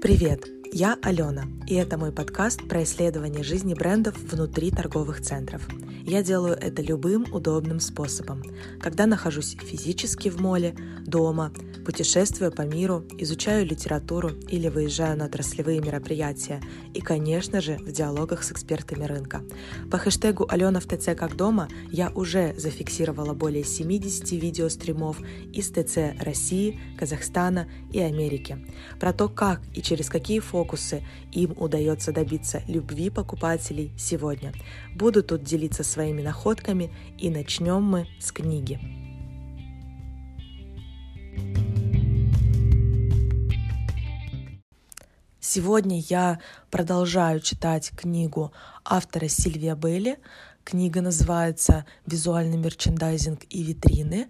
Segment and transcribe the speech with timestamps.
[0.00, 0.55] Привет!
[0.78, 5.66] Я Алена, и это мой подкаст про исследование жизни брендов внутри торговых центров.
[6.04, 8.42] Я делаю это любым удобным способом,
[8.78, 10.76] когда нахожусь физически в моле,
[11.06, 11.50] дома,
[11.86, 16.60] путешествую по миру, изучаю литературу или выезжаю на отраслевые мероприятия
[16.92, 19.42] и, конечно же, в диалогах с экспертами рынка.
[19.90, 25.20] По хэштегу «Алена в ТЦ как дома» я уже зафиксировала более 70 видеостримов
[25.54, 28.58] из ТЦ России, Казахстана и Америки
[29.00, 30.65] про то, как и через какие фокусы
[31.32, 34.52] им удается добиться любви покупателей сегодня.
[34.94, 38.80] Буду тут делиться своими находками и начнем мы с книги.
[45.40, 46.40] Сегодня я
[46.70, 48.52] продолжаю читать книгу
[48.84, 50.18] автора Сильвия Белли.
[50.64, 54.28] Книга называется «Визуальный мерчендайзинг и витрины».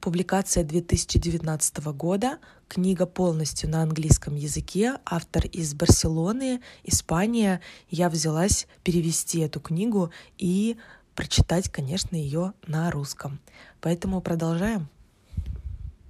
[0.00, 2.38] Публикация 2019 года.
[2.68, 4.94] Книга полностью на английском языке.
[5.04, 7.60] Автор из Барселоны, Испания.
[7.90, 10.76] Я взялась перевести эту книгу и
[11.14, 13.40] прочитать, конечно, ее на русском.
[13.80, 14.88] Поэтому продолжаем.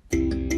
[0.09, 0.56] thank you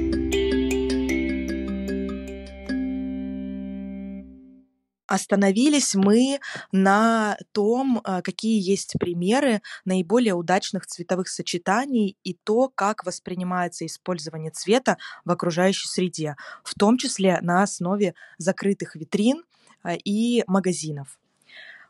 [5.08, 6.38] Остановились мы
[6.70, 14.50] на том, а, какие есть примеры наиболее удачных цветовых сочетаний и то, как воспринимается использование
[14.50, 19.44] цвета в окружающей среде, в том числе на основе закрытых витрин
[19.82, 21.18] а, и магазинов.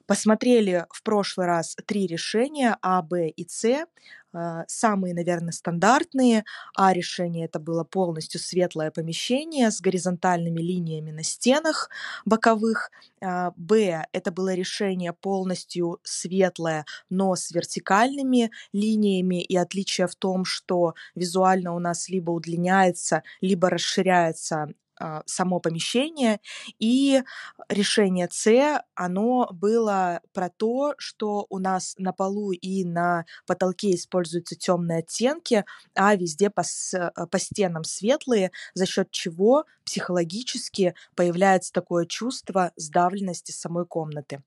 [0.07, 3.85] Посмотрели в прошлый раз три решения А, Б и С.
[4.34, 6.45] А, самые, наверное, стандартные.
[6.77, 11.91] А решение это было полностью светлое помещение с горизонтальными линиями на стенах
[12.25, 12.91] боковых.
[13.23, 19.43] А, Б это было решение полностью светлое, но с вертикальными линиями.
[19.43, 24.69] И отличие в том, что визуально у нас либо удлиняется, либо расширяется
[25.27, 26.41] само помещение.
[26.79, 27.23] И
[27.69, 34.56] решение С, оно было про то, что у нас на полу и на потолке используются
[34.56, 35.65] темные оттенки,
[35.95, 36.62] а везде по,
[36.95, 44.43] а, по стенам светлые, за счет чего психологически появляется такое чувство сдавленности самой комнаты.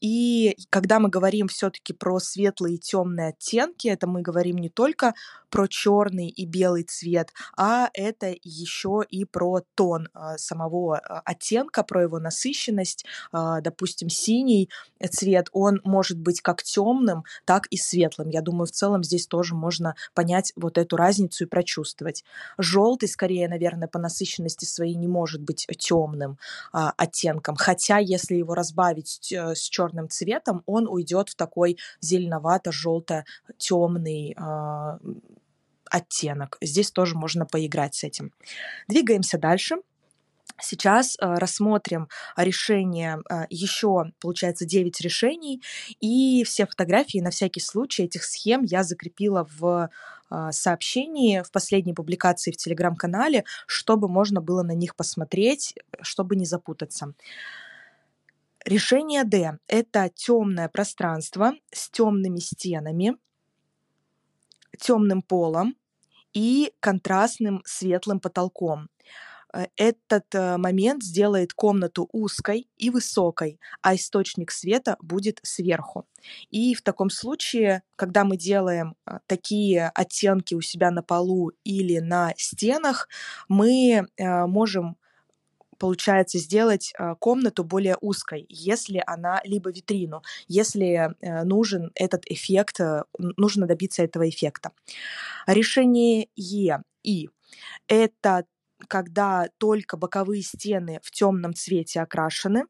[0.00, 5.14] И когда мы говорим все-таки про светлые и темные оттенки, это мы говорим не только
[5.50, 11.82] про черный и белый цвет, а это еще и про тон а, самого а, оттенка,
[11.82, 13.06] про его насыщенность.
[13.32, 14.70] А, допустим, синий
[15.10, 18.28] цвет, он может быть как темным, так и светлым.
[18.28, 22.24] Я думаю, в целом здесь тоже можно понять вот эту разницу и прочувствовать.
[22.58, 26.38] Желтый, скорее, наверное, по насыщенности своей не может быть темным
[26.72, 34.36] оттенком, хотя если его разбавить с черным цветом, он уйдет в такой зеленовато-желто-темный
[35.90, 36.58] оттенок.
[36.60, 38.32] Здесь тоже можно поиграть с этим.
[38.88, 39.76] Двигаемся дальше.
[40.60, 45.62] Сейчас э, рассмотрим решение, э, еще, получается, 9 решений,
[46.00, 49.88] и все фотографии на всякий случай этих схем я закрепила в
[50.30, 56.44] э, сообщении в последней публикации в телеграм-канале, чтобы можно было на них посмотреть, чтобы не
[56.44, 57.14] запутаться.
[58.64, 63.16] Решение D– это темное пространство с темными стенами,
[64.80, 65.76] темным полом
[66.32, 68.88] и контрастным светлым потолком.
[69.52, 76.06] Э, этот э, момент сделает комнату узкой и высокой, а источник света будет сверху.
[76.50, 81.98] И в таком случае, когда мы делаем э, такие оттенки у себя на полу или
[81.98, 83.08] на стенах,
[83.48, 84.96] мы можем
[85.78, 92.80] получается сделать комнату более узкой, если она либо витрину, если нужен этот эффект,
[93.18, 94.72] нужно добиться этого эффекта.
[95.46, 97.30] Решение Е и
[97.86, 98.44] это
[98.86, 102.64] когда только боковые стены в темном цвете окрашены,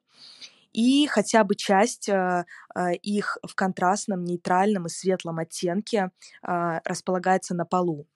[0.73, 2.45] и хотя бы часть э,
[2.75, 6.11] э, их в контрастном, нейтральном и светлом оттенке
[6.47, 8.07] э, располагается на полу.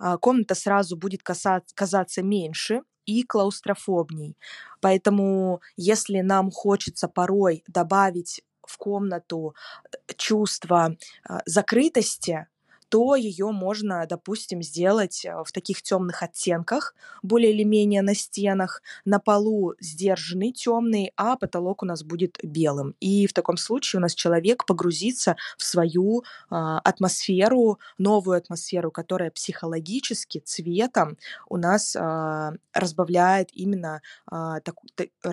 [0.00, 4.36] Э, комната сразу будет касаться, казаться меньше и клаустрофобней.
[4.80, 9.54] Поэтому если нам хочется порой добавить в комнату
[9.90, 10.90] э, чувство
[11.28, 12.46] э, закрытости,
[12.88, 18.82] то ее можно, допустим, сделать э, в таких темных оттенках, более или менее на стенах.
[19.04, 22.94] На полу сдержанный темный, а потолок у нас будет белым.
[23.00, 29.30] И в таком случае у нас человек погрузится в свою э, атмосферу, новую атмосферу, которая
[29.30, 31.18] психологически цветом
[31.48, 34.74] у нас э, разбавляет именно так,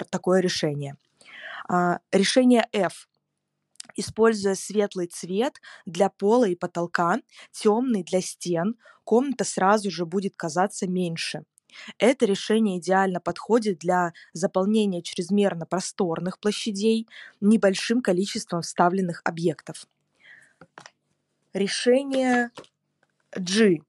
[0.10, 0.98] такое решение.
[2.12, 3.08] Решение F
[3.96, 7.20] Используя светлый цвет для пола и потолка,
[7.52, 11.46] темный для стен, комната сразу же будет казаться меньше.
[11.98, 17.08] Это решение идеально подходит для заполнения чрезмерно просторных площадей
[17.42, 19.86] небольшим количеством вставленных объектов.
[21.54, 22.52] Решение
[23.36, 23.80] G.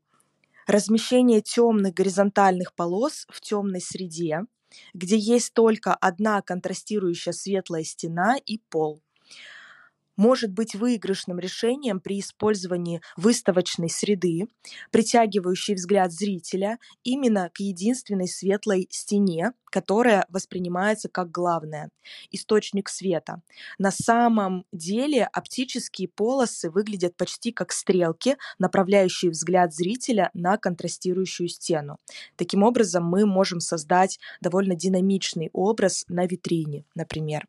[0.66, 4.42] Размещение темных горизонтальных полос в темной среде,
[4.94, 9.00] где есть только одна контрастирующая светлая стена и пол
[10.16, 14.48] может быть выигрышным решением при использовании выставочной среды,
[14.90, 21.90] притягивающей взгляд зрителя именно к единственной светлой стене, которая воспринимается как главная–
[22.30, 23.42] источник света.
[23.78, 31.98] На самом деле оптические полосы выглядят почти как стрелки, направляющие взгляд зрителя на контрастирующую стену.
[32.36, 37.46] Таким образом, мы можем создать довольно динамичный образ на витрине, например.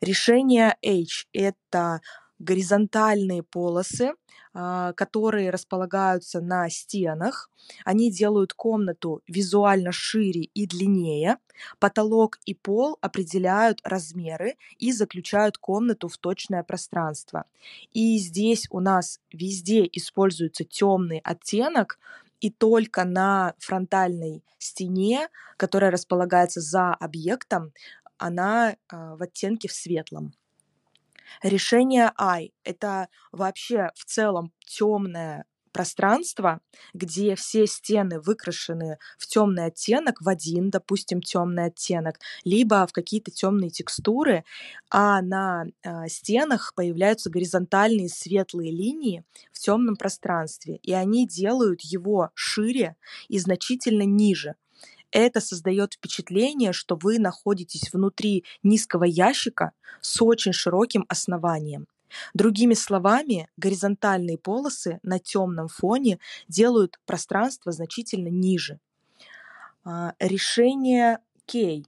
[0.00, 2.00] Решение H– это
[2.38, 4.14] горизонтальные полосы,
[4.54, 7.48] а, которые располагаются на стенах.
[7.84, 11.38] Они делают комнату визуально шире и длиннее.
[11.78, 17.44] Потолок и пол определяют размеры и заключают комнату в точное пространство.
[17.92, 21.98] И здесь у нас везде используется темный оттенок,
[22.42, 27.72] и только на фронтальной стене, которая располагается за объектом,
[28.22, 30.32] она а, в оттенке в светлом.
[31.42, 36.60] Решение I– это вообще в целом темное пространство,
[36.92, 43.30] где все стены выкрашены в темный оттенок, в один, допустим, темный оттенок, либо в какие-то
[43.30, 44.44] темные текстуры,
[44.90, 52.30] а на э, стенах появляются горизонтальные светлые линии в темном пространстве, и они делают его
[52.34, 52.96] шире
[53.28, 54.56] и значительно ниже
[55.12, 61.86] это создает впечатление, что вы находитесь внутри низкого ящика с очень широким основанием.
[62.34, 66.18] Другими словами, горизонтальные полосы на темном фоне
[66.48, 68.80] делают пространство значительно ниже.
[69.84, 71.82] А, решение K,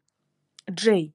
[0.67, 1.13] J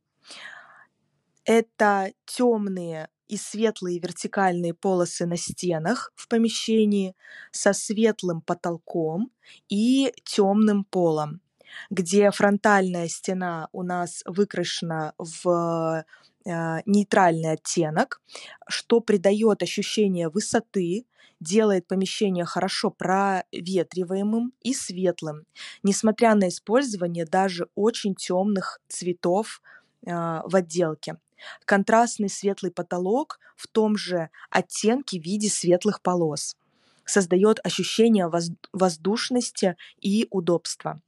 [1.46, 7.16] –это темные и светлые вертикальные полосы на стенах в помещении
[7.52, 9.32] со светлым потолком
[9.68, 11.42] и темным полом
[11.90, 16.04] где фронтальная стена у нас выкрашена в
[16.46, 18.22] э, нейтральный оттенок,
[18.68, 21.06] что придает ощущение высоты,
[21.40, 25.46] делает помещение хорошо проветриваемым и светлым,
[25.84, 29.62] несмотря на использование даже очень темных цветов
[30.06, 31.18] э, в отделке.
[31.66, 36.58] Контрастный светлый потолок в том же оттенке в виде светлых полос
[37.06, 38.30] создает ощущение
[38.72, 41.02] воздушности и удобства.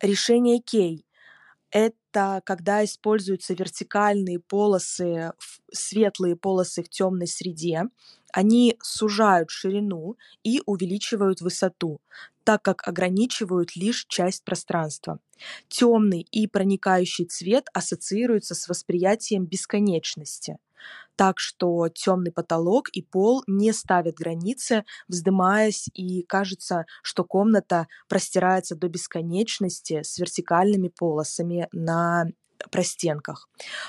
[0.00, 1.04] Решение кей–
[1.70, 5.32] это когда используются вертикальные полосы,
[5.70, 7.84] светлые полосы в темной среде.
[8.32, 12.00] Они сужают ширину и увеличивают высоту,
[12.44, 15.20] так как ограничивают лишь часть пространства.
[15.68, 20.56] Темный и проникающий цвет ассоциируются с восприятием бесконечности–
[21.16, 28.74] так что темный потолок и пол не ставят границы, вздымаясь, и кажется, что комната простирается
[28.74, 32.26] до бесконечности с вертикальными полосами на
[32.70, 33.48] простенках,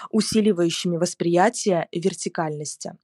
[0.09, 2.97] усиливающими восприятие вертикальности.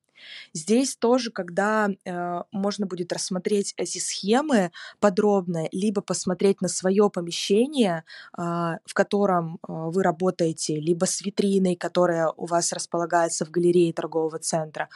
[0.54, 8.04] Здесь тоже, когда э, можно будет рассмотреть эти схемы подробно, либо посмотреть на свое помещение,
[8.38, 13.94] э, в котором э, вы работаете, либо с витриной, которая у вас располагается в галерее
[13.94, 14.90] торгового центра,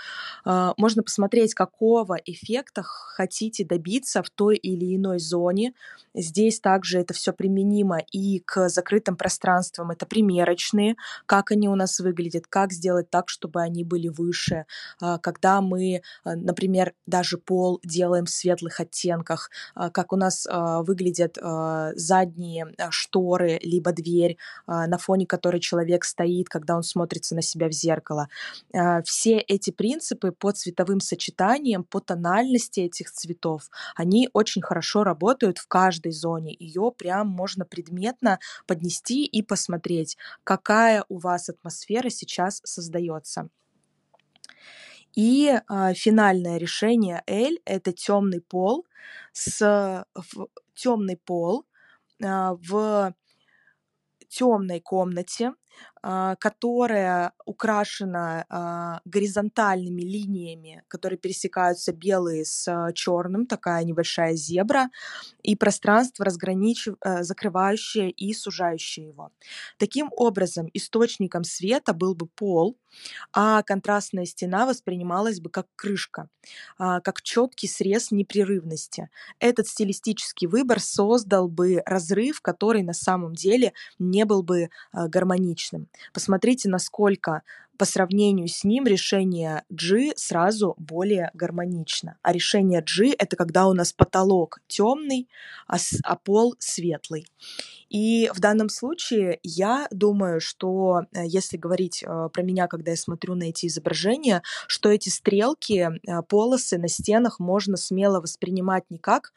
[0.46, 5.74] э, можно посмотреть, какого эффекта хотите добиться в той или иной зоне.
[6.14, 9.92] Здесь также это все применимо и к закрытым пространствам.
[9.92, 14.66] Это примерочные, как они у нас выглядят, как сделать так, чтобы они были выше,
[15.02, 20.48] э, когда мы, э, например, даже пол делаем в светлых оттенках, а, как у нас
[20.50, 24.38] а, выглядят а, задние шторы, либо дверь,
[24.68, 28.28] на фоне которой человек стоит, когда он смотрится на себя в зеркало.
[29.04, 35.68] Все эти принципы по цветовым сочетаниям, по тональности этих цветов, они очень хорошо работают в
[35.68, 36.56] каждой зоне.
[36.58, 43.50] Ее прям можно предметно поднести и посмотреть, какая у вас атмосфера сейчас создается.
[45.16, 48.86] И а, финальное решение L– это темный пол
[49.34, 50.06] с
[50.76, 51.66] темный пол
[52.24, 53.14] а, в
[54.30, 55.54] темной комнате
[56.02, 64.90] которая украшена а, горизонтальными линиями, которые пересекаются белые с черным, такая небольшая зебра,
[65.44, 66.96] и пространство разграничив...
[67.04, 69.32] Э, закрывающее и сужающее его.
[69.78, 72.78] Таким образом, источником света был бы пол,
[73.34, 76.28] а контрастная стена воспринималась бы как крышка,
[76.78, 79.10] как четкий срез непрерывности.
[79.40, 85.61] Этот стилистический выбор создал бы разрыв, который на самом деле не был бы гармоничным.
[86.14, 87.44] Посмотрите, насколько
[87.82, 92.16] по сравнению с ним решение G сразу более гармонично.
[92.22, 95.28] А решение G— это когда у нас потолок темный,
[95.66, 97.26] а, а пол светлый.
[97.90, 102.98] И в данном случае я думаю, что э, если говорить э, про меня, когда я
[102.98, 109.00] смотрю на эти изображения, что эти стрелки, э, полосы на стенах можно смело воспринимать не
[109.00, 109.34] как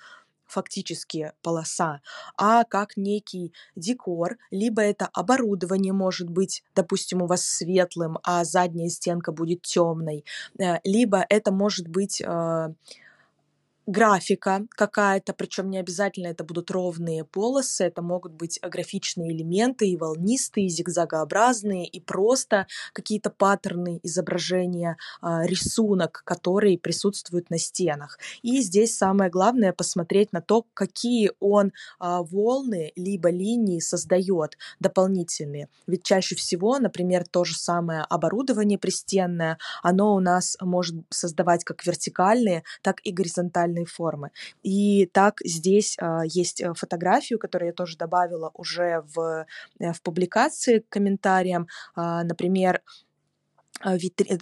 [0.55, 2.01] фактически полоса,
[2.37, 8.89] а как некий декор, либо это оборудование может быть, допустим, у вас светлым, а задняя
[8.89, 10.25] стенка будет темной,
[10.59, 12.75] э, либо это может быть э,
[13.87, 19.97] графика какая-то, причем не обязательно это будут ровные полосы, это могут быть графичные элементы и
[19.97, 28.19] волнистые, и зигзагообразные, и просто какие-то паттерны изображения, а, рисунок, который присутствует на стенах.
[28.43, 35.69] И здесь самое главное посмотреть на то, какие он а, волны либо линии создает дополнительные.
[35.87, 41.85] Ведь чаще всего, например, то же самое оборудование пристенное, оно у нас может создавать как
[41.85, 44.31] вертикальные, так и горизонтальные идеальной формы.
[44.63, 49.47] И так здесь а, есть э, фотографию, которую я тоже добавила уже в,
[49.81, 51.67] э, в публикации к комментариям.
[51.95, 52.83] А, например,
[53.81, 54.39] а, витри...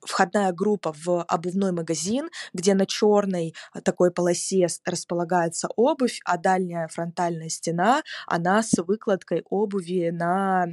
[0.00, 3.54] входная группа в обувной магазин, где на черной
[3.84, 10.66] такой полосе располагается обувь, а дальняя фронтальная стена, она с выкладкой обуви на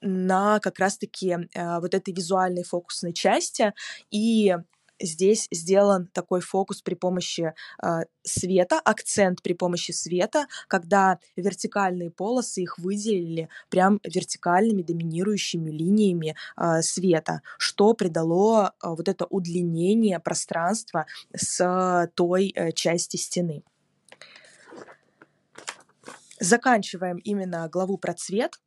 [0.00, 3.72] на как раз-таки э, вот этой визуальной фокусной части.
[4.10, 4.54] И
[5.00, 7.86] здесь сделан такой фокус при помощи э,
[8.22, 16.82] света, акцент при помощи света, когда вертикальные полосы их выделили прям вертикальными доминирующими линиями э,
[16.82, 23.62] света, что придало э, вот это удлинение пространства с той э, части стены.
[26.38, 28.58] Заканчиваем именно главу про цвет.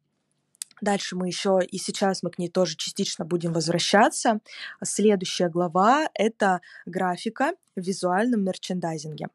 [0.84, 4.42] Дальше мы еще, и сейчас мы к ней тоже частично будем возвращаться.
[4.84, 9.28] Следующая глава— это графика в визуальном мерчендайзинге.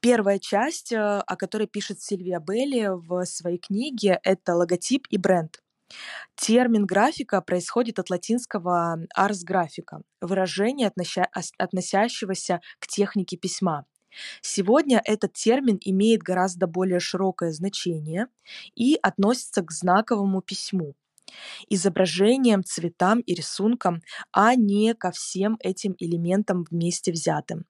[0.00, 5.62] Первая часть, э, о которой пишет Сильвия Белли в своей книге, это логотип и бренд.
[6.34, 10.92] Термин графика происходит от латинского ars графика, выражение,
[11.56, 13.86] относящегося к технике письма.
[14.40, 18.26] Сегодня этот термин имеет гораздо более широкое значение
[18.74, 20.94] и относится к знаковому письму,
[21.68, 27.64] изображениям, цветам и рисункам, а не ко всем этим элементам вместе взятым.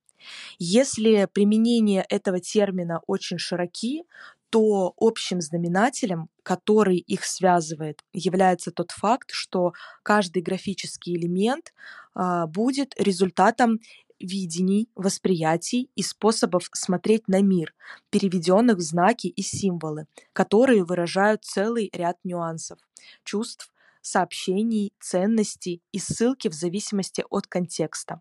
[0.58, 4.04] Если применение этого термина очень широки,
[4.50, 9.72] то общим знаменателем, который их связывает, является тот факт, что
[10.02, 11.74] каждый графический элемент
[12.14, 13.80] а, будет результатом
[14.20, 17.74] видений, восприятий и способов смотреть на мир,
[18.10, 22.78] переведенных в знаки и символы, которые выражают целый ряд нюансов,
[23.24, 28.20] чувств, сообщений, ценностей и ссылки в зависимости от контекста.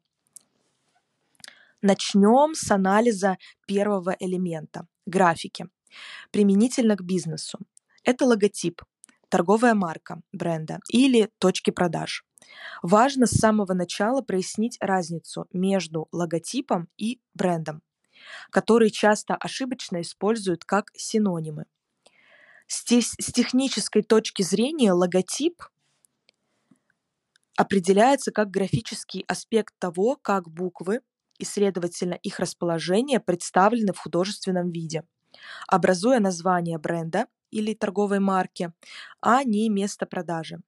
[1.81, 3.37] Начнем с анализа
[3.67, 5.67] первого элемента– графики,
[6.31, 7.59] применительно к бизнесу.
[8.03, 8.81] Это логотип,
[9.29, 12.25] торговая марка бренда или точки продаж.
[12.81, 17.81] Важно с самого начала прояснить разницу между логотипом и брендом,
[18.49, 21.65] которые часто ошибочно используют как синонимы.
[22.67, 25.61] С, с технической точки зрения логотип
[27.55, 31.01] определяется как графический аспект того, как буквы
[31.37, 35.03] и, следовательно, их расположение представлены в художественном виде,
[35.67, 38.73] образуя название бренда или торговой марки,
[39.21, 40.59] а не место продажи.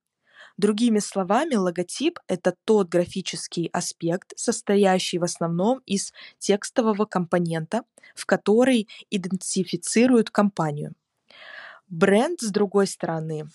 [0.58, 7.84] Другими словами, логотип— это тот графический аспект, состоящий в основном из текстового компонента,
[8.16, 10.96] в который идентифицируют компанию.
[11.90, 13.48] Бренд, с другой стороны,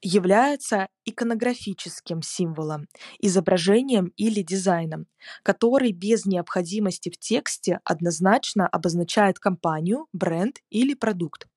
[0.00, 2.86] является иконографическим символом,
[3.18, 5.08] изображением или дизайном,
[5.42, 11.48] который без необходимости в тексте однозначно обозначает компанию, бренд или продукт.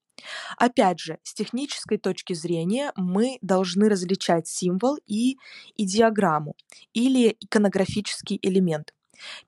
[0.57, 5.37] Опять же, с технической точки зрения мы должны различать символ и
[5.75, 6.55] идеограмму
[6.93, 8.93] или иконографический элемент.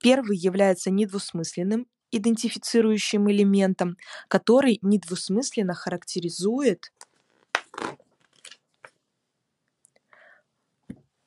[0.02, 6.92] Первый является недвусмысленным идентифицирующим элементом, который недвусмысленно характеризует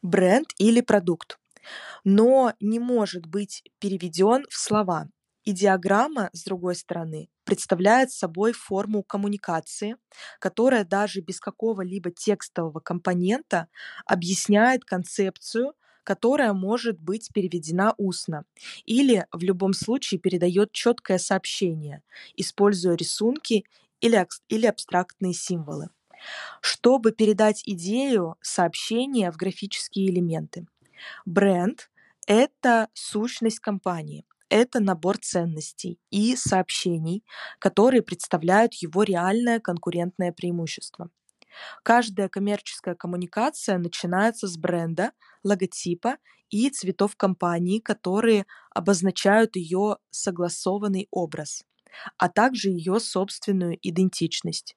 [0.00, 1.38] бренд или продукт,
[2.04, 5.08] но не может быть переведен в слова.
[5.46, 9.96] И диаграмма, с другой стороны, представляет собой форму коммуникации,
[10.40, 13.68] которая даже без какого-либо текстового компонента
[14.06, 18.44] объясняет концепцию, которая может быть переведена устно
[18.86, 22.02] или в любом случае передает четкое сообщение,
[22.36, 23.64] используя рисунки
[24.00, 25.88] или, или абстрактные символы
[26.60, 30.66] чтобы передать идею сообщения в графические элементы.
[31.24, 31.90] Бренд—
[32.26, 37.24] это сущность компании, это набор ценностей и сообщений,
[37.58, 41.10] которые представляют его реальное конкурентное преимущество.
[41.82, 45.12] Каждая коммерческая коммуникация начинается с бренда,
[45.42, 46.16] логотипа
[46.50, 51.64] и цветов компании, которые обозначают ее согласованный образ,
[52.18, 54.76] а также ее собственную идентичность.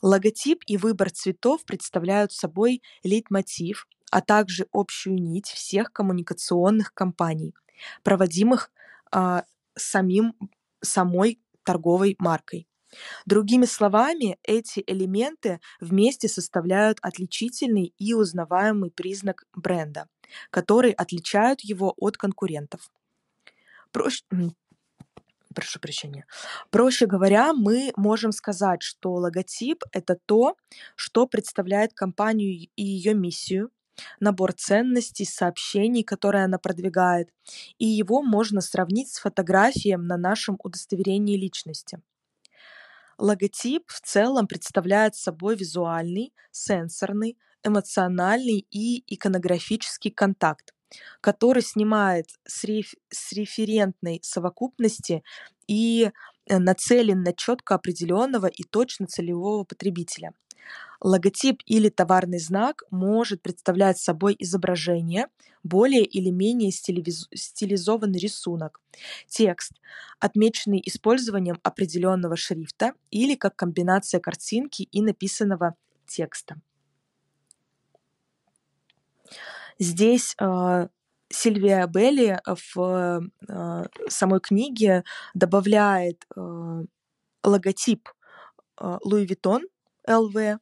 [0.00, 7.54] Логотип и выбор цветов представляют собой лейтмотив, а также общую нить всех коммуникационных кампаний,
[8.02, 8.70] проводимых
[9.76, 10.34] самим,
[10.82, 12.66] самой торговой маркой.
[13.26, 20.08] Другими словами, эти элементы вместе составляют отличительный и узнаваемый признак бренда,
[20.50, 22.90] который отличают его от конкурентов.
[23.92, 24.24] Проще,
[25.54, 26.26] прошу прощения.
[26.70, 30.56] Проще говоря, мы можем сказать, что логотип— это то,
[30.94, 33.70] что представляет компанию и ее миссию,
[34.20, 37.30] набор ценностей, сообщений, которые она продвигает,
[37.78, 42.00] и его можно сравнить с фотографией на нашем удостоверении личности.
[43.18, 50.72] Логотип в целом представляет собой визуальный, сенсорный, эмоциональный и иконографический контакт,
[51.20, 55.24] который снимает с, реф с референтной совокупности
[55.66, 56.10] и
[56.46, 60.32] э, нацелен на четко определенного и точно целевого потребителя.
[61.00, 65.28] Логотип или товарный знак может представлять собой изображение,
[65.62, 68.80] более или менее стилизованный рисунок,
[69.28, 69.72] текст,
[70.18, 75.74] отмеченный использованием определенного шрифта или как комбинация картинки и написанного
[76.06, 76.60] текста.
[79.78, 80.88] Здесь э,
[81.28, 82.40] Сильвия Белли
[82.74, 86.84] в э, самой книге добавляет э,
[87.44, 88.08] логотип
[88.80, 89.62] Louis Vuitton
[90.08, 90.58] LV,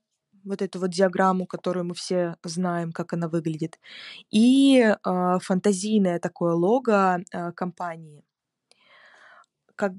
[0.46, 3.78] вот эту вот монограмму, которую мы все знаем, как она выглядит,
[4.30, 8.24] и э, фантазийное такое лого э, компании.
[9.74, 9.92] Как,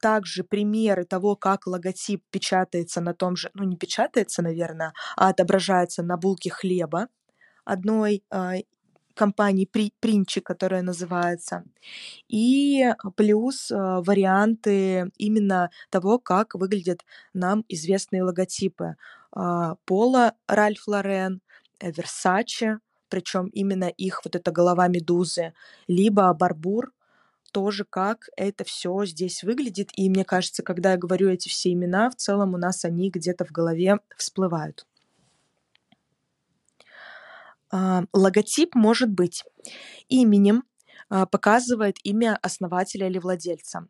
[0.00, 6.02] также примеры того, как логотип печатается на том же, ну не печатается, наверное, а отображается
[6.02, 7.08] на булке хлеба,
[7.64, 8.62] одной э,
[9.14, 11.64] компании при, Принчи, которая называется,
[12.28, 17.00] и плюс э, варианты именно того, как выглядят
[17.32, 18.96] нам известные логотипы.
[19.36, 21.40] Э, Пола Ральф Лорен,
[21.80, 25.52] Версаче, причем именно их вот эта голова медузы,
[25.86, 26.92] либо Барбур,
[27.52, 29.90] тоже как это все здесь выглядит.
[29.94, 33.44] И мне кажется, когда я говорю эти все имена, в целом у нас они где-то
[33.44, 34.86] в голове всплывают.
[37.70, 39.44] А, логотип может быть
[40.08, 40.64] именем,
[41.08, 43.86] а, показывает имя основателя или владельца.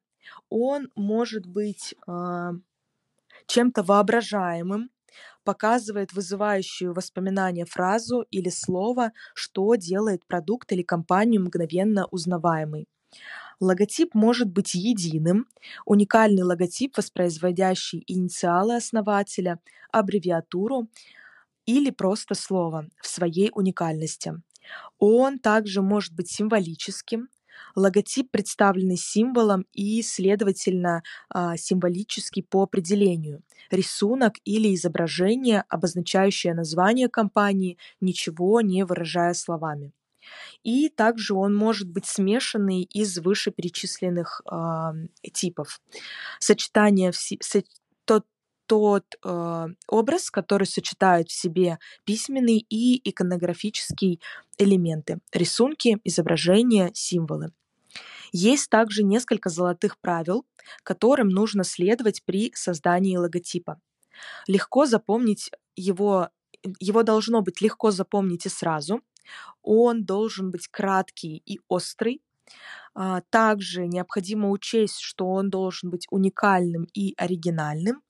[0.48, 2.52] Он может быть а,
[3.46, 4.90] чем-то воображаемым,
[5.44, 12.86] показывает вызывающую воспоминания фразу или слово, что делает продукт или компанию мгновенно узнаваемой.
[13.60, 15.46] Логотип может быть единым,
[15.86, 19.60] уникальный логотип, воспроизводящий инициалы основателя,
[19.92, 20.88] аббревиатуру,
[21.66, 24.34] или просто слово в своей уникальности.
[24.98, 27.28] Он также может быть символическим,
[27.74, 33.42] логотип представленный символом и, следовательно, а, символический по определению.
[33.70, 39.92] Рисунок или изображение, обозначающее название компании, ничего не выражая словами.
[40.62, 44.92] И также он может быть смешанный из вышеперечисленных э,
[45.32, 45.80] типов.
[46.38, 47.38] Сочетание, вси,
[48.04, 48.24] тот
[48.66, 54.20] тот э, образ, который сочетает в себе письменный и иконографический
[54.56, 57.52] элементы, рисунки, изображения, символы.
[58.32, 60.46] Есть также несколько золотых правил,
[60.82, 63.80] которым нужно следовать при создании логотипа.
[64.46, 66.28] Легко запомнить его,
[66.80, 69.00] его должно быть легко запомнить и сразу.
[69.62, 72.22] Он должен быть краткий и острый.
[72.94, 78.02] А, также необходимо учесть, что он должен быть уникальным и оригинальным,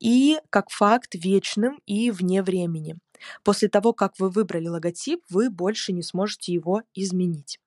[0.00, 2.96] и как факт вечным и вне времени.
[3.44, 7.58] После того, как вы выбрали логотип, вы больше не сможете его изменить.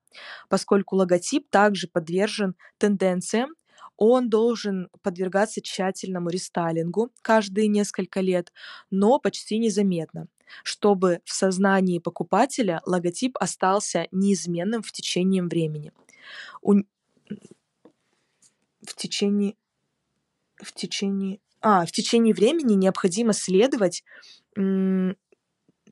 [0.48, 3.50] Поскольку логотип также подвержен тенденциям,
[3.96, 8.52] он должен подвергаться тщательному рестайлингу каждые несколько лет,
[8.90, 10.28] но почти незаметно,
[10.62, 15.92] чтобы в сознании покупателя логотип остался неизменным в течение времени.
[16.62, 16.74] У...
[18.82, 19.56] В течение...
[20.56, 21.40] В течение...
[21.60, 24.04] А, в течение времени необходимо следовать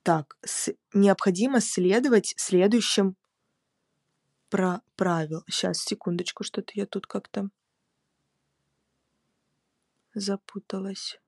[0.03, 3.17] так, с, необходимо следовать следующим
[4.57, 5.45] про правил.
[5.49, 7.51] Сейчас, секундочку, что-то я тут как-то
[10.15, 11.21] запуталась.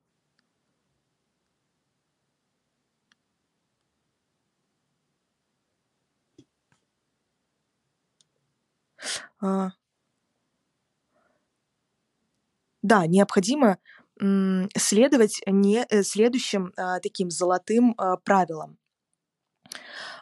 [9.42, 9.72] А,
[12.80, 13.76] да, необходимо
[14.74, 18.77] следовать не э, следующим а, таким золотым а, правилам.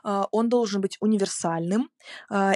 [0.02, 1.90] А, он должен быть универсальным,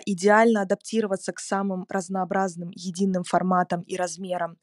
[0.07, 4.59] идеально адаптироваться к самым разнообразным единым форматам и размерам.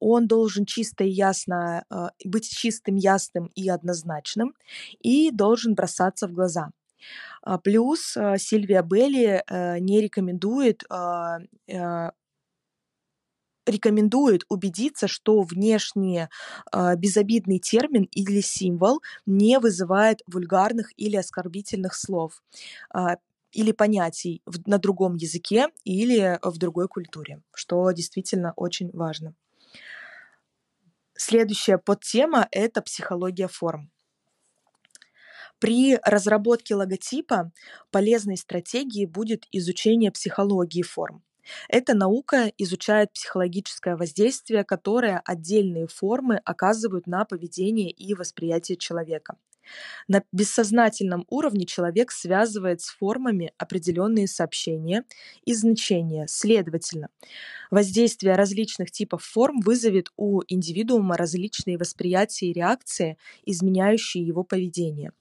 [0.00, 1.84] Он должен чисто и ясно
[2.24, 4.54] быть чистым, ясным и однозначным
[5.00, 6.70] и должен бросаться в глаза.
[7.64, 12.10] Плюс Сильвия Белли э, не рекомендует э,
[13.66, 16.28] рекомендует убедиться, что внешне
[16.72, 22.42] э, безобидный термин или символ не вызывает вульгарных или оскорбительных слов
[22.94, 23.16] э,
[23.52, 29.34] или понятий в, на другом языке или в другой культуре, что действительно очень важно.
[31.14, 33.90] Следующая подтема– это психология форм.
[35.60, 37.52] При разработке логотипа
[37.92, 41.22] полезной стратегией будет изучение психологии форм.
[41.68, 49.36] Эта наука изучает психологическое воздействие, которое отдельные формы оказывают на поведение и восприятие человека.
[50.08, 55.04] На бессознательном уровне человек связывает с формами определенные сообщения
[55.44, 56.26] и значения.
[56.28, 57.08] Следовательно,
[57.70, 65.12] воздействие различных типов форм вызовет у индивидуума различные восприятия и реакции, изменяющие его поведение.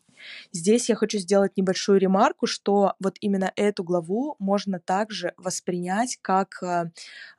[0.52, 6.62] Здесь я хочу сделать небольшую ремарку, что вот именно эту главу можно также воспринять как
[6.64, 6.92] э,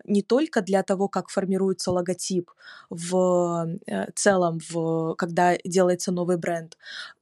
[0.04, 2.50] не только для того, как формируется логотип
[2.90, 6.76] в э, целом, в, когда делается новый бренд,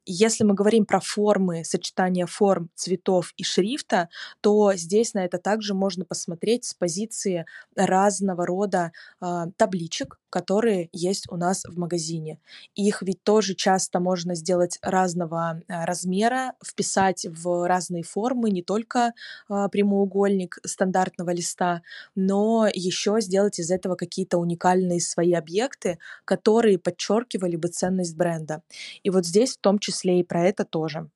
[0.07, 4.09] если мы говорим про формы, сочетание форм, цветов и шрифта,
[4.41, 11.27] то здесь на это также можно посмотреть с позиции разного рода э, табличек, которые есть
[11.31, 12.39] у нас в магазине.
[12.75, 19.13] Их ведь тоже часто можно сделать разного э, размера, вписать в разные формы, не только
[19.49, 21.83] э, прямоугольник стандартного листа,
[22.15, 28.63] но еще сделать из этого какие-то уникальные свои объекты, которые подчеркивали бы ценность бренда.
[29.03, 31.11] И вот здесь в том числе числе и про это тоже.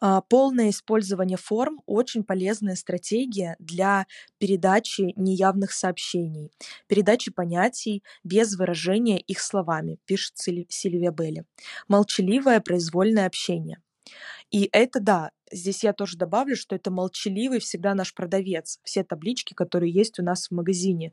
[0.00, 4.06] А, полное использование форм– очень полезная стратегия для
[4.38, 6.52] передачи неявных сообщений,
[6.86, 11.44] передачи понятий без выражения их словами, пишет Сильвия Белли.
[11.88, 13.80] Молчаливое произвольное общение.
[14.50, 18.78] И это, да, здесь я тоже добавлю, что это молчаливый всегда наш продавец.
[18.82, 21.12] Все таблички, которые есть у нас в магазине,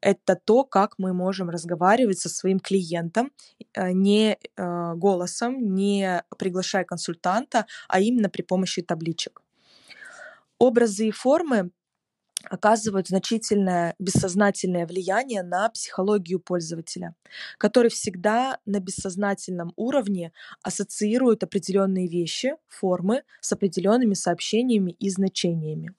[0.00, 3.30] это то, как мы можем разговаривать со своим клиентом
[3.74, 9.42] э, не э, голосом, не приглашая консультанта, а именно при помощи табличек.
[10.58, 11.70] Образы и формы
[12.50, 17.14] оказывают значительное бессознательное влияние на психологию пользователя,
[17.58, 20.32] который всегда на бессознательном уровне
[20.62, 25.94] ассоциирует определенные вещи, формы с определенными сообщениями и значениями.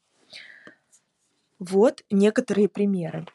[1.60, 3.26] Вот некоторые примеры.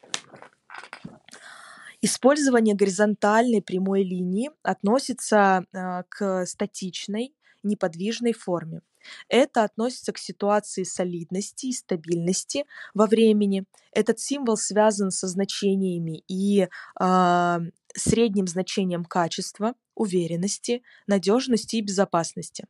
[2.00, 8.82] Использование горизонтальной прямой линии относится э, к статичной, неподвижной форме.
[9.28, 13.64] Это относится к ситуации солидности и стабильности во времени.
[13.92, 16.68] Этот символ связан со значениями и
[17.00, 17.58] э,
[17.94, 22.66] средним значением качества, уверенности, надежности и безопасности.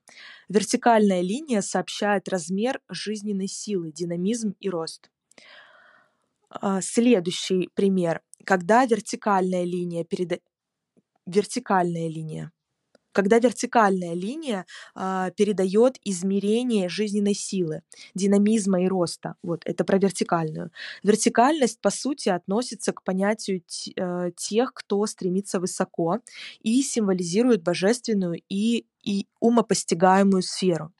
[0.49, 5.11] Вертикальная линия сообщает размер жизненной силы, динамизм и рост.
[6.61, 8.23] Э, следующий пример.
[8.45, 10.39] Когда вертикальная линия переда...
[11.25, 12.51] Вертикальная линия
[13.13, 17.83] когда вертикальная линия а, передает измерение жизненной силы,
[18.15, 19.37] динамизма и роста.
[19.43, 20.71] Вот это про вертикальную.
[21.03, 23.63] Вертикальность, по сути, относится к понятию
[23.97, 26.19] э, тех, кто стремится высоко
[26.61, 30.93] и символизирует божественную и, и умопостигаемую сферу.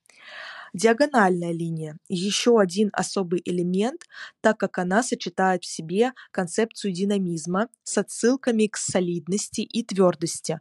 [0.75, 4.07] Диагональная линия– еще один особый элемент,
[4.41, 10.61] так как она сочетает в себе концепцию динамизма с отсылками к солидности и твердости,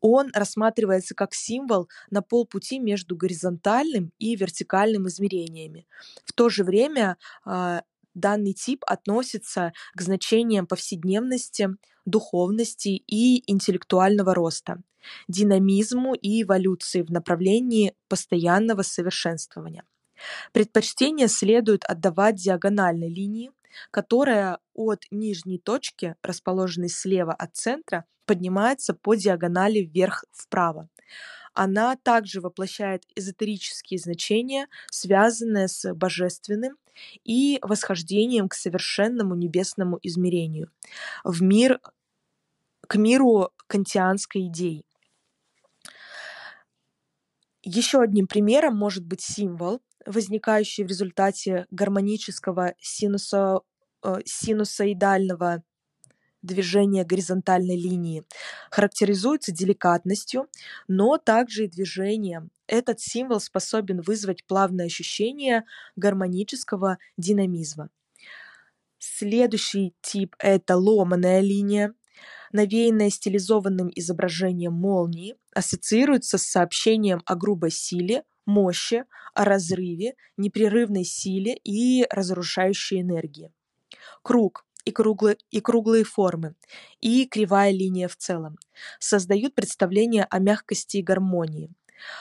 [0.00, 5.86] Он рассматривается как символ на полпути между горизонтальным и вертикальным измерениями.
[6.24, 7.82] В то же время а,
[8.14, 11.70] данный тип относится к значениям повседневности,
[12.04, 14.82] духовности и интеллектуального роста,
[15.28, 19.84] динамизму и эволюции в направлении постоянного совершенствования.
[20.52, 23.52] Предпочтение следует отдавать диагональной линии,
[23.90, 30.88] которая от нижней точки, расположенной слева от центра, поднимается по диагонали вверх-вправо.
[31.54, 36.76] Она также воплощает эзотерические значения, связанные с божественным
[37.24, 40.70] и восхождением к совершенному небесному измерению,
[41.24, 41.80] в мир,
[42.86, 44.84] к миру кантианской идеи.
[47.62, 53.62] Еще одним примером может быть символ, возникающий в результате гармонического синусо,
[54.04, 55.62] э, синусоидального
[56.48, 58.24] движения горизонтальной линии,
[58.70, 60.48] характеризуется деликатностью,
[60.88, 62.50] но также и движением.
[62.66, 65.64] Этот символ способен вызвать плавное ощущение
[65.96, 67.90] гармонического динамизма.
[68.98, 71.94] Следующий тип– это ломаная линия,
[72.52, 81.54] навеянная стилизованным изображением молнии, ассоциируется с сообщением о грубой силе, мощи, о разрыве, непрерывной силе
[81.62, 83.52] и разрушающей энергии.
[84.22, 86.54] Круг и круглые, и круглые формы,
[87.00, 88.58] и кривая линия в целом
[88.98, 91.70] создают представление о мягкости и гармонии.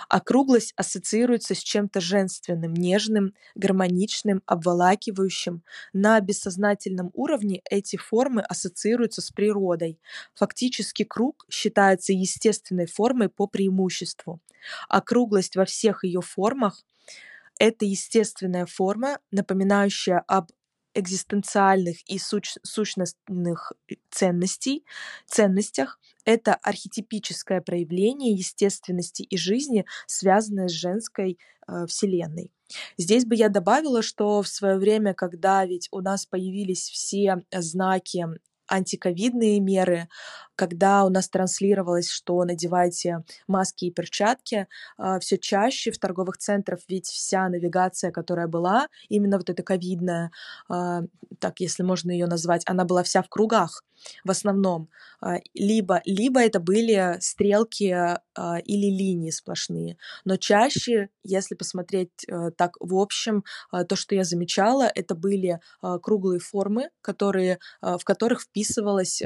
[0.10, 5.64] Округлость ассоциируется с чем-то женственным, нежным, гармоничным, обволакивающим.
[5.94, 10.00] На бессознательном уровне эти формы ассоциируются с природой.
[10.34, 14.42] Фактически круг считается естественной формой по преимуществу.
[14.90, 16.84] Округлость во всех ее формах–
[17.60, 20.52] это естественная форма, напоминающая об
[21.00, 24.84] экзистенциальных и суч- сущностных э, ценностей,
[25.28, 26.00] ценностях.
[26.26, 32.52] Это архетипическое проявление естественности и жизни, связанное с женской э, вселенной.
[32.98, 38.26] Здесь бы я добавила, что в свое время, когда ведь у нас появились все знаки
[38.70, 40.10] антиковидные меры,
[40.58, 44.68] когда у нас транслировалось, что надевайте маски и перчатки,
[44.98, 50.32] а, все чаще в торговых центрах ведь вся навигация, которая была, именно вот эта ковидная,
[50.68, 51.04] а,
[51.40, 53.84] так если можно ее назвать, она была вся в кругах
[54.24, 54.90] в основном.
[55.22, 59.98] А, либо, либо это были стрелки или линии сплошные.
[60.26, 65.60] Но чаще, если посмотреть э, так в общем, то, что я замечала, это были
[66.02, 69.22] круглые формы, которые, в которых вписывалась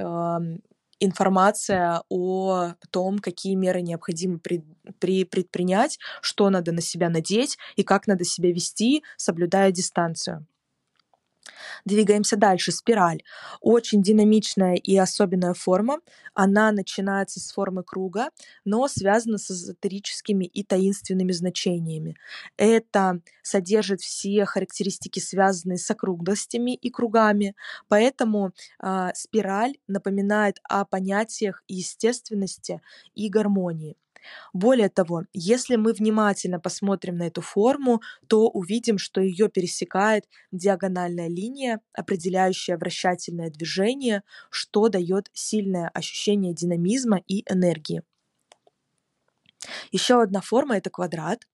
[1.01, 4.63] информация о том, какие меры необходимо при,
[4.99, 10.45] при, предпринять, что надо на себя надеть и как надо себя вести, соблюдая дистанцию.
[11.85, 12.71] Двигаемся дальше.
[12.71, 13.23] Спираль.
[13.59, 15.99] Очень динамичная и особенная форма.
[16.33, 18.29] Она начинается с формы круга,
[18.65, 22.15] но связана с эзотерическими и таинственными значениями.
[22.57, 27.55] Это содержит все характеристики, связанные с округлостями и кругами.
[27.87, 28.51] Поэтому
[28.81, 32.81] э, спираль напоминает о понятиях естественности
[33.15, 33.97] и гармонии.
[34.53, 41.27] Более того, если мы внимательно посмотрим на эту форму, то увидим, что ее пересекает диагональная
[41.29, 48.03] линия, определяющая вращательное движение, что дает сильное ощущение динамизма и энергии.
[49.91, 51.47] Еще одна форма– это квадрат.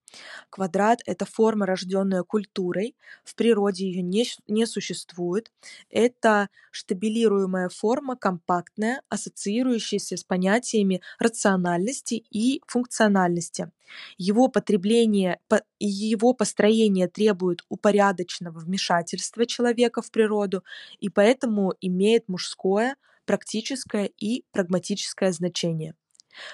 [0.50, 2.96] Квадрат– это форма, рожденная культурой.
[3.26, 5.52] В природе ее не, не существует.
[5.90, 13.72] Это штабилируемая форма, компактная, ассоциирующаяся с понятиями рациональности и функциональности.
[14.18, 15.40] Его потребление
[15.80, 20.64] и его построение требует упорядоченного вмешательства человека в природу
[21.00, 25.96] и поэтому имеет мужское, практическое и прагматическое значение.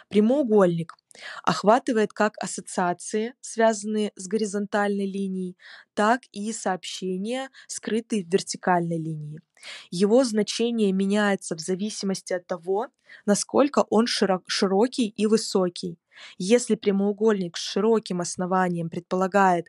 [0.09, 0.95] Прямоугольник
[1.43, 5.57] охватывает как ассоциации, связанные с горизонтальной линией,
[5.93, 9.39] так и сообщения, скрытые в вертикальной линии.
[9.91, 12.87] Его значение меняется в зависимости от того,
[13.25, 15.99] насколько он широкий и высокий.
[16.37, 19.67] Если прямоугольник с широким основанием предполагает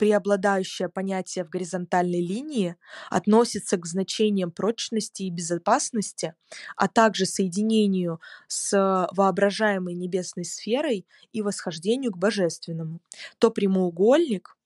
[0.00, 2.76] преобладающее понятие в горизонтальной линии
[3.10, 6.34] относится к значениям прочности и безопасности,
[6.74, 13.02] а также соединению с воображаемой небесной сферой и восхождению к божественному,
[13.38, 14.56] то прямоугольник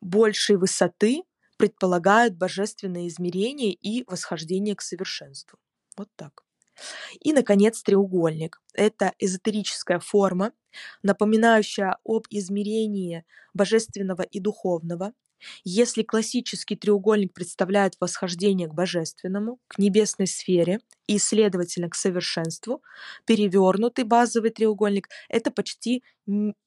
[0.00, 1.24] большей высоты
[1.56, 5.58] предполагает божественное измерение и восхождение к совершенству.
[5.96, 6.44] Вот так.
[7.20, 8.60] И, наконец, треугольник.
[8.74, 10.52] Это эзотерическая форма,
[11.02, 15.12] напоминающая об измерении божественного и духовного.
[15.64, 22.82] Если классический треугольник представляет восхождение к божественному, к небесной сфере и, следовательно, к совершенству,
[23.26, 26.02] перевернутый базовый треугольник– это почти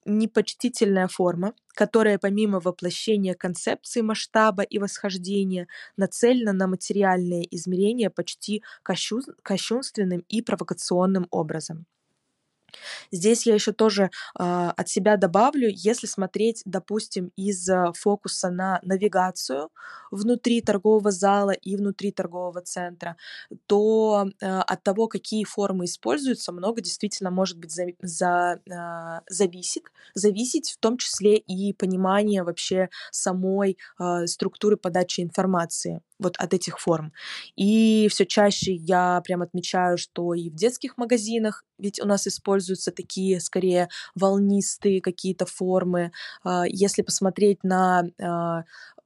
[0.06, 10.26] непочтительная форма, которая помимо воплощения концепции масштаба и восхождения нацелена на материальные измерения почти кощунственным
[10.28, 11.86] и провокационным образом.
[13.12, 14.04] Здесь я еще тоже
[14.40, 19.70] э, от себя добавлю, если смотреть, допустим, из фокуса на навигацию
[20.12, 23.18] внутри торгового зала и внутри торгового центра,
[23.68, 29.84] то э, от того, какие формы используются, много действительно может быть за, за, э, зависит,
[30.14, 36.80] зависеть в том числе и понимание вообще самой э, структуры подачи информации вот от этих
[36.80, 37.12] форм.
[37.56, 42.28] И все чаще я прям отмечаю, что и в детских магазинах, ведь у нас
[42.64, 46.12] используются такие скорее волнистые какие-то формы.
[46.44, 48.64] А, если посмотреть на а,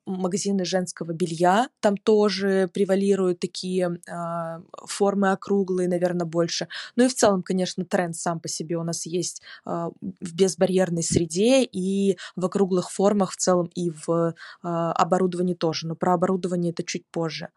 [0.07, 6.67] магазины женского белья, там тоже превалируют такие э, формы округлые, наверное, больше.
[6.95, 11.03] Ну и в целом, конечно, тренд сам по себе у нас есть э, в безбарьерной
[11.03, 15.87] среде и в округлых формах в целом и в э, оборудовании тоже.
[15.87, 17.49] Но про оборудование это чуть позже.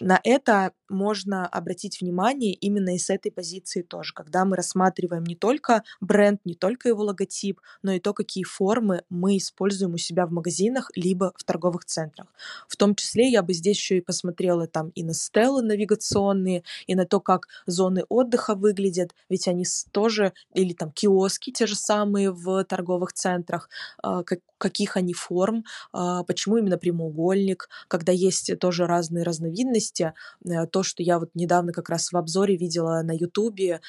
[0.00, 5.34] На это можно обратить внимание именно и с этой позиции тоже, когда мы рассматриваем не
[5.34, 10.26] только бренд, не только его логотип, но и то, какие формы мы используем у себя
[10.26, 12.26] в магазинах либо в торговых торговых центрах.
[12.68, 16.94] В том числе я бы здесь еще и посмотрела там и на стелы навигационные, и
[16.94, 22.30] на то, как зоны отдыха выглядят, ведь они тоже, или там киоски те же самые
[22.30, 23.68] в торговых центрах,
[24.02, 30.12] а, как, каких они форм, а, почему именно прямоугольник, когда есть тоже разные разновидности.
[30.44, 33.80] Э, то, что я вот недавно как раз в обзоре видела на Ютубе,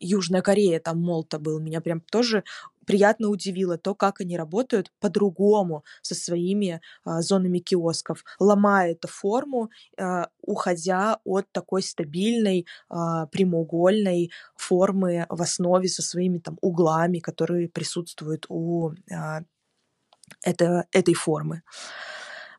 [0.00, 2.42] Южная Корея, там Молта был, меня прям тоже
[2.88, 9.70] приятно удивило то, как они работают по-другому со своими а, зонами киосков, ломая эту форму,
[10.00, 17.68] а, уходя от такой стабильной а, прямоугольной формы в основе со своими там углами, которые
[17.68, 19.42] присутствуют у а,
[20.42, 21.62] это, этой формы.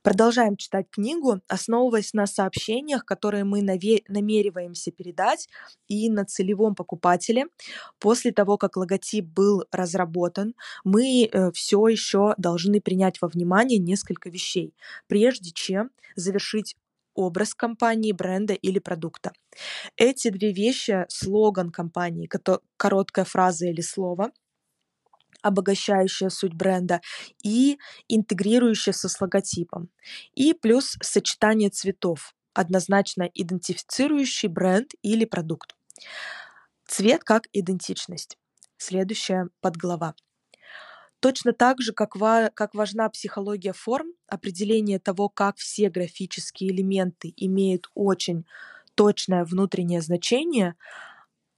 [0.01, 5.49] Продолжаем читать книгу, основываясь на сообщениях, которые мы намереваемся передать,
[5.89, 7.47] и на целевом покупателе.
[7.99, 14.29] После того, как логотип был разработан, мы э, все еще должны принять во внимание несколько
[14.29, 14.73] вещей,
[15.07, 16.77] прежде чем завершить
[17.13, 19.33] образ компании, бренда или продукта.
[19.97, 22.29] Эти две вещи, слоган компании,
[22.77, 24.31] короткая фраза или слово,
[25.42, 27.02] обогащающая суть бренда
[27.44, 29.89] и интегрирующая с логотипом.
[30.36, 35.76] И плюс сочетание цветов, однозначно идентифицирующий бренд или продукт.
[36.88, 38.38] Цвет как идентичность.
[38.78, 40.15] Следующая подглава.
[41.20, 47.34] Точно так же, как, ва- как важна психология форм, определение того, как все графические элементы
[47.36, 48.46] имеют очень
[48.96, 50.76] точное внутреннее значение,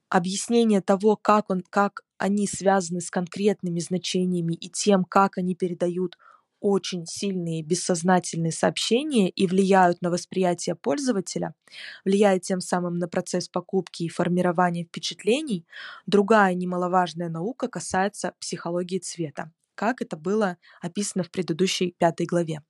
[0.08, 6.16] объяснение того, как, он, как они связаны с конкретными значениями и тем, как они передают
[6.60, 11.56] очень сильные бессознательные сообщения и влияют на восприятие пользователя,
[12.04, 15.66] влияют тем самым на процесс покупки и формирования впечатлений,
[16.06, 22.62] другая немаловажная наука касается психологии цвета, как это было описано в предыдущей пятой главе.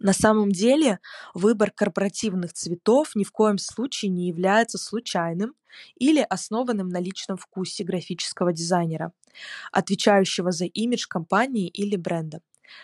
[0.00, 1.00] На самом деле
[1.34, 5.54] выбор корпоративных цветов ни в коем случае не является случайным
[5.96, 9.12] или основанным на личном вкусе графического дизайнера,
[9.72, 12.40] отвечающего за имидж компании или бренда.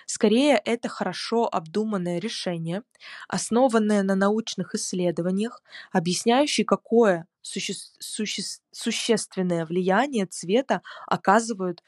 [0.06, 2.82] Скорее, это хорошо обдуманное решение,
[3.28, 11.82] основанное на научных исследованиях, объясняющее, какое суще- суще- существенное влияние цвета оказывают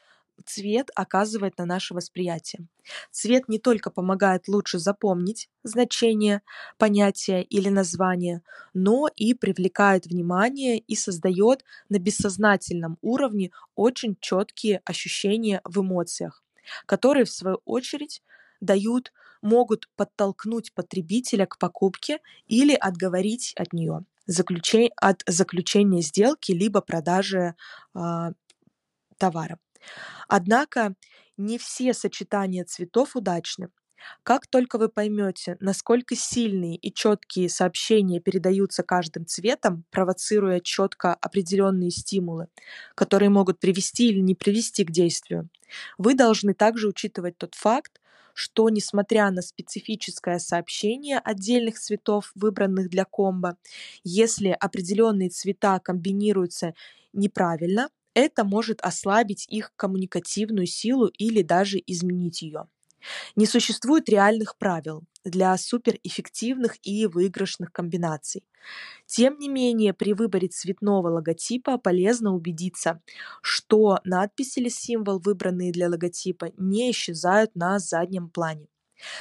[0.45, 2.67] цвет оказывает на наше восприятие.
[3.11, 6.41] Цвет не только помогает лучше запомнить значение,
[6.77, 8.41] понятия или название,
[8.73, 16.43] но и привлекает внимание и создает на бессознательном уровне очень четкие ощущения в эмоциях,
[16.85, 18.23] которые в свою очередь
[18.61, 24.05] дают, могут подтолкнуть потребителя к покупке или отговорить от нее
[24.97, 27.55] от заключения сделки либо продажи
[27.95, 28.31] э,
[29.17, 29.57] товара.
[30.27, 30.95] Однако
[31.37, 33.69] не все сочетания цветов удачны.
[34.23, 41.91] Как только вы поймете, насколько сильные и четкие сообщения передаются каждым цветом, провоцируя четко определенные
[41.91, 42.47] стимулы,
[42.95, 45.49] которые могут привести или не привести к действию,
[45.97, 47.99] вы должны также учитывать тот факт,
[48.33, 53.57] что несмотря на специфическое сообщение отдельных цветов, выбранных для комбо,
[54.03, 56.75] если определенные цвета комбинируются
[57.13, 62.67] неправильно, это может ослабить их коммуникативную силу или даже изменить ее.
[63.35, 68.43] Не существует реальных правил для суперэффективных и выигрышных комбинаций.
[69.05, 73.01] Тем не менее, при выборе цветного логотипа полезно убедиться,
[73.43, 78.65] что надпись или символ, выбранные для логотипа, не исчезают на заднем плане.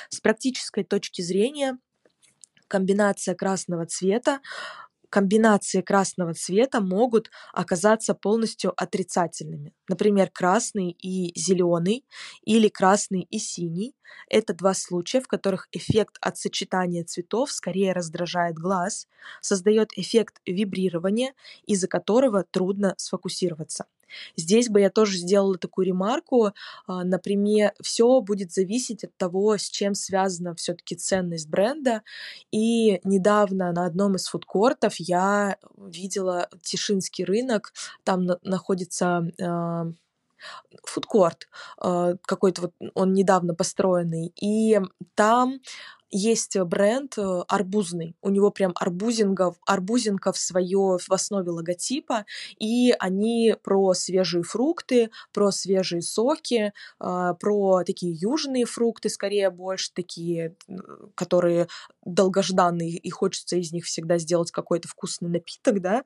[0.08, 1.78] С практической точки зрения
[2.66, 4.40] комбинация красного цвета
[5.10, 9.74] комбинации красного цвета могут оказаться полностью отрицательными.
[9.88, 12.04] Например, красный и зеленый
[12.42, 13.94] или красный и синий.
[14.28, 19.08] Это два случая, в которых эффект от сочетания цветов скорее раздражает глаз,
[19.40, 21.34] создает эффект вибрирования,
[21.66, 23.86] из-за которого трудно сфокусироваться.
[24.36, 26.52] Здесь бы я тоже сделала такую ремарку.
[26.86, 32.02] А, например, все будет зависеть от того, с чем связана все-таки ценность бренда.
[32.50, 37.72] И недавно на одном из фудкортов я видела Тишинский рынок.
[38.04, 39.86] Там находится а,
[40.84, 41.48] фудкорт
[41.82, 44.80] э, какой-то вот он недавно построенный, и
[45.14, 45.60] там
[46.10, 52.24] есть бренд э, арбузный, у него прям арбузингов, арбузинка в свое в основе логотипа,
[52.58, 59.92] и они про свежие фрукты, про свежие соки, э, про такие южные фрукты, скорее больше
[59.92, 60.56] такие,
[61.14, 61.68] которые
[62.04, 66.02] долгожданные, и хочется из них всегда сделать какой-то вкусный напиток, да,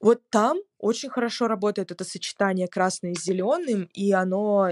[0.00, 4.70] вот там очень хорошо работает это сочетание красный с зеленым, и оно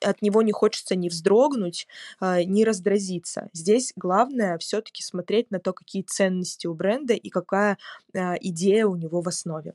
[0.00, 1.86] от него не хочется ни вздрогнуть,
[2.18, 3.50] а, ни раздразиться.
[3.52, 7.76] Здесь главное все-таки смотреть на то, какие ценности у бренда и какая
[8.14, 9.74] а, идея у него в основе.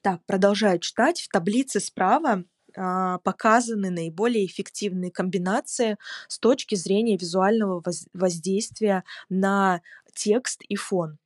[0.00, 1.20] Так, продолжаю читать.
[1.20, 7.82] В таблице справа а, показаны наиболее эффективные комбинации с точки зрения визуального
[8.14, 9.82] воздействия на
[10.14, 11.18] текст и фон.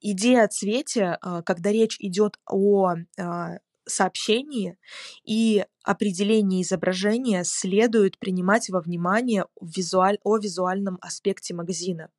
[0.00, 4.78] Идея о цвете, а, когда речь идет о а, сообщении
[5.24, 12.10] и определении изображения следует принимать во внимание визуаль, о визуальном аспекте магазина.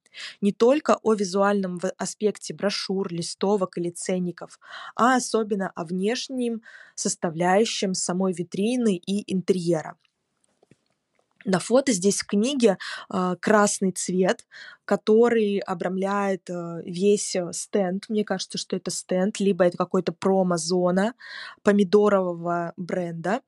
[0.41, 4.59] Не только о визуальном аспекте брошюр, листовок или ценников,
[4.95, 6.61] а особенно о внешнем
[6.95, 9.97] составляющем самой витрины и интерьера.
[11.45, 12.77] На фото здесь в книге
[13.13, 14.45] э, красный цвет,
[14.83, 18.05] который обрамляет э, весь э, стенд.
[18.09, 21.13] Мне кажется, что это стенд, либо это какой-то промо-зона
[21.61, 23.41] помидорового бренда.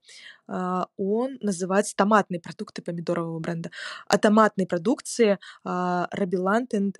[0.47, 3.71] Э, он называется томатные продукты помидорового бренда.
[4.07, 6.95] О томатной продукции Rabilant and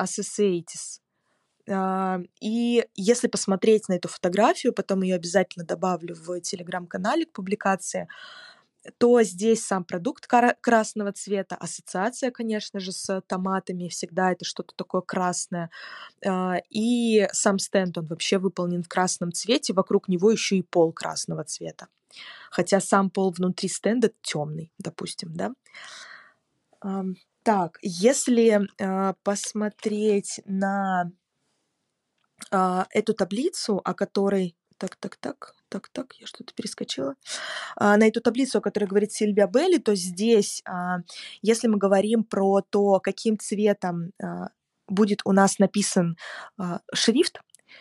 [0.00, 1.00] Associates.
[2.40, 8.08] И если посмотреть на эту фотографию, потом ее обязательно добавлю в телеграм-канале к публикации,
[8.98, 15.02] то здесь сам продукт красного цвета, ассоциация, конечно же, с томатами, всегда это что-то такое
[15.02, 15.70] красное.
[16.26, 20.92] А, и сам стенд, он вообще выполнен в красном цвете, вокруг него еще и пол
[20.92, 21.88] красного цвета.
[22.50, 25.52] Хотя сам пол внутри стенда темный, допустим, да.
[27.42, 31.10] Так, если а, посмотреть на
[32.50, 37.14] а, эту таблицу, о которой так, так, так, так, так, я что-то перескочила.
[37.76, 40.98] А, на эту таблицу, о которой говорит Сильвия Белли, то здесь, а,
[41.42, 44.48] если мы говорим про то, каким цветом а,
[44.88, 46.16] будет у нас написан
[46.94, 47.40] шрифт,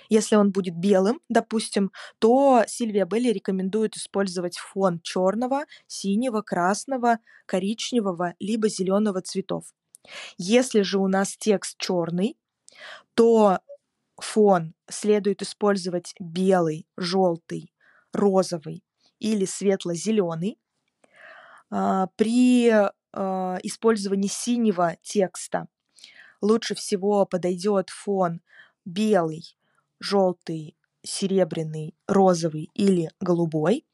[0.09, 8.33] если он будет белым, допустим, то Сильвия Белли рекомендует использовать фон черного, синего, красного, коричневого
[8.39, 9.65] либо зеленого цветов.
[10.37, 12.37] Если же у нас текст черный,
[13.13, 13.59] то
[14.21, 17.73] фон следует использовать белый, желтый,
[18.13, 18.83] розовый
[19.19, 20.59] или светло-зеленый.
[21.69, 25.67] А, при а, использовании синего текста
[26.41, 28.41] лучше всего подойдет фон
[28.85, 29.57] белый,
[29.99, 33.85] желтый, серебряный, розовый или голубой.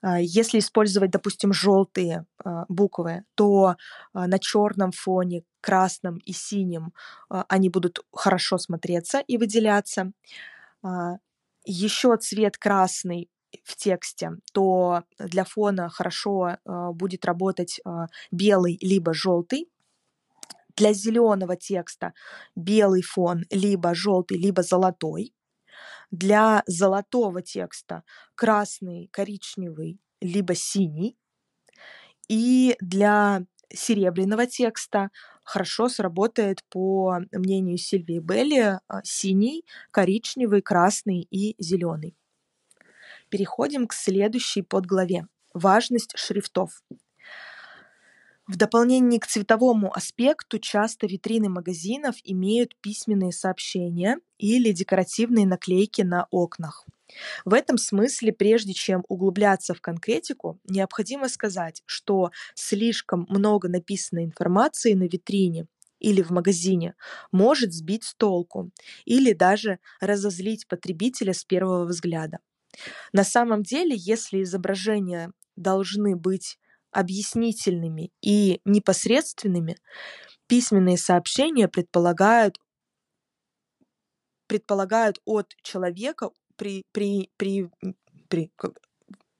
[0.00, 2.26] А, если использовать, допустим, желтые
[2.68, 3.76] буквы, то
[4.14, 6.94] на черном фоне, красном и синем
[7.28, 10.12] они будут хорошо смотреться и выделяться.
[11.66, 13.28] Еще цвет красный
[13.64, 16.56] в тексте, то для фона хорошо
[16.94, 17.80] будет работать
[18.30, 19.68] белый либо желтый.
[20.76, 22.12] Для зеленого текста
[22.56, 25.34] белый фон либо желтый, либо золотой.
[26.10, 28.02] Для золотого текста
[28.34, 31.18] красный, коричневый, либо синий.
[32.30, 35.10] И для серебряного текста
[35.48, 42.14] хорошо сработает, по мнению Сильвии Белли, а, синий, коричневый, красный и зеленый.
[43.30, 45.26] Переходим к следующей подглаве.
[45.54, 46.82] Важность шрифтов.
[48.48, 56.26] В дополнение к цветовому аспекту часто витрины магазинов имеют письменные сообщения или декоративные наклейки на
[56.30, 56.86] окнах.
[57.44, 64.94] В этом смысле, прежде чем углубляться в конкретику, необходимо сказать, что слишком много написанной информации
[64.94, 65.66] на витрине
[66.00, 66.94] или в магазине
[67.32, 68.70] может сбить с толку
[69.04, 72.38] или даже разозлить потребителя с первого взгляда.
[73.12, 76.58] На самом деле, если изображения должны быть
[76.90, 79.76] объяснительными и непосредственными,
[80.46, 82.58] письменные сообщения предполагают,
[84.46, 87.70] предполагают от человека при, при, при,
[88.28, 88.50] при,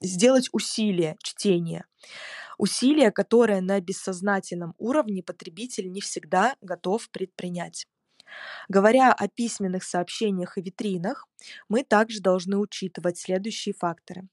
[0.00, 1.86] сделать усилие чтения.
[2.58, 7.86] Усилие, которое на бессознательном уровне потребитель не всегда готов предпринять.
[8.68, 11.26] Говоря о письменных сообщениях и витринах,
[11.68, 14.28] мы также должны учитывать следующие факторы.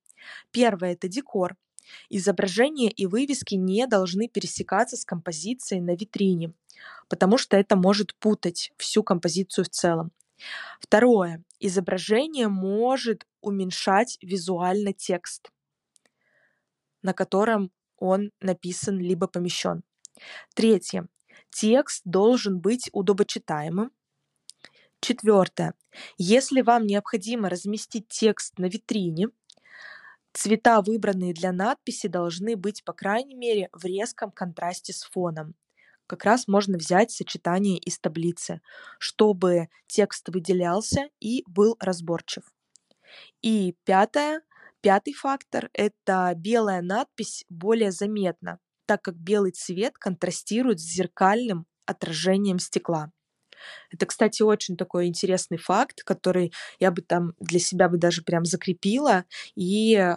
[0.52, 1.56] Первое– это декор.
[2.10, 6.54] Изображения и вывески не должны пересекаться с композицией на витрине,
[7.10, 10.12] потому что это может путать всю композицию в целом.
[10.80, 11.44] Второе.
[11.60, 15.52] Изображение может уменьшать визуально текст,
[17.02, 19.84] на котором он написан либо помещен.
[20.54, 21.08] Третье.
[21.50, 23.92] Текст должен быть удобочитаемым.
[25.00, 25.74] Четвертое.
[26.18, 29.30] Если вам необходимо разместить текст на витрине,
[30.36, 35.56] цвета, выбранные для надписи, должны быть, по крайней мере, в резком контрасте с фоном.
[36.08, 38.62] Как раз можно взять сочетание из таблицы,
[39.00, 42.44] чтобы текст выделялся и был разборчив.
[43.42, 44.42] И пятое,
[44.82, 52.60] пятый фактор– это белая надпись более заметна, так как белый цвет контрастирует с зеркальным отражением
[52.60, 53.12] стекла.
[53.92, 58.46] Это, кстати, очень такой интересный факт, который я бы там для себя бы даже прям
[58.46, 60.14] закрепила и э,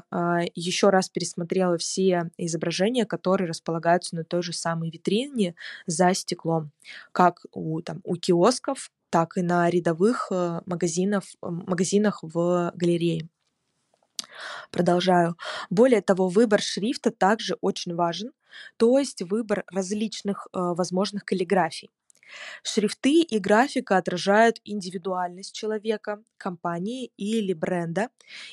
[0.54, 5.54] еще раз пересмотрела все изображения, которые располагаются на той же самой витрине
[5.86, 6.70] за стеклом,
[7.12, 13.28] как у, там, у киосков, так и на рядовых э, магазинов, магазинах в галерее.
[14.70, 15.36] Продолжаю.
[15.70, 18.32] Более того, выбор шрифта также очень важен,
[18.76, 21.90] то есть выбор различных э, возможных каллиграфий.
[22.62, 28.10] Шрифты и графика отражают индивидуальность человека, компании или бренда,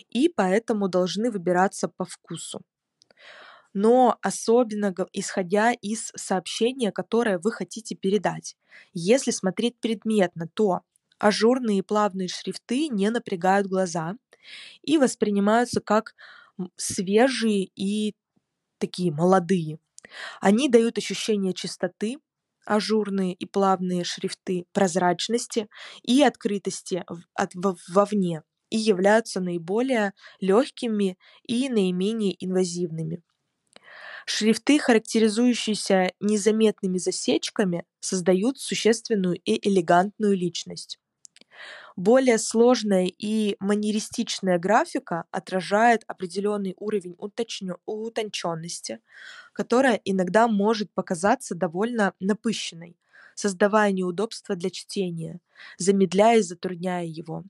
[0.09, 2.61] и поэтому должны выбираться по вкусу.
[3.73, 8.55] Но особенно исходя из сообщения, которое вы хотите передать.
[8.93, 10.81] Если смотреть предметно, то
[11.19, 14.15] ажурные и плавные шрифты не напрягают глаза
[14.83, 16.15] и воспринимаются как
[16.77, 18.15] свежие и
[18.79, 19.79] такие молодые.
[20.41, 22.17] Они дают ощущение чистоты,
[22.65, 25.69] ажурные и плавные шрифты прозрачности
[26.03, 27.51] и открытости от,
[27.87, 33.21] вовне и являются наиболее легкими и наименее инвазивными.
[34.25, 40.99] Шрифты, характеризующиеся незаметными засечками, создают существенную и элегантную личность.
[41.95, 47.15] Более сложная и манеристичная графика отражает определенный уровень
[47.85, 48.99] утонченности,
[49.53, 52.97] которая иногда может показаться довольно напыщенной,
[53.35, 55.39] создавая неудобства для чтения,
[55.77, 57.43] замедляя и затрудняя его.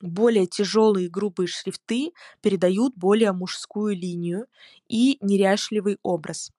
[0.00, 4.46] Более тяжелые и грубые шрифты передают более мужскую линию
[4.88, 6.50] и неряшливый образ.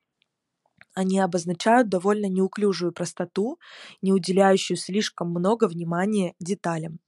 [0.93, 3.59] Они обозначают довольно неуклюжую простоту,
[4.01, 6.99] не уделяющую слишком много внимания деталям.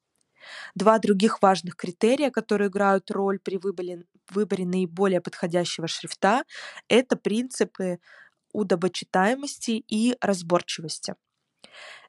[0.76, 6.44] Два других важных критерия, которые играют роль при выборе, выборе наиболее подходящего шрифта,
[6.88, 8.00] это принципы
[8.54, 11.16] удобочитаемости и разборчивости.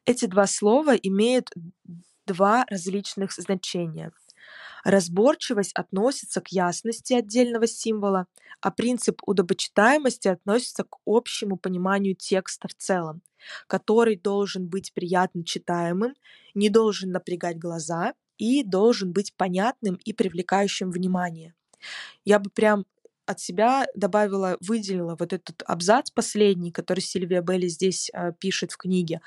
[0.05, 1.51] Эти два слова имеют
[2.27, 4.13] два различных значения.
[4.87, 8.29] Разборчивость относится к ясности отдельного символа,
[8.61, 13.21] а принцип удобочитаемости относится к общему пониманию текста в целом,
[13.67, 16.15] который должен быть приятно читаемым,
[16.55, 21.53] не должен напрягать глаза и должен быть понятным и привлекающим внимание.
[22.25, 22.87] Я бы прям
[23.27, 28.77] от себя добавила, выделила вот этот абзац последний, который Сильвия Белли здесь э, пишет в
[28.77, 29.21] книге,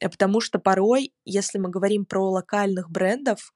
[0.00, 3.52] э, потому что порой, если мы говорим про локальных брендов,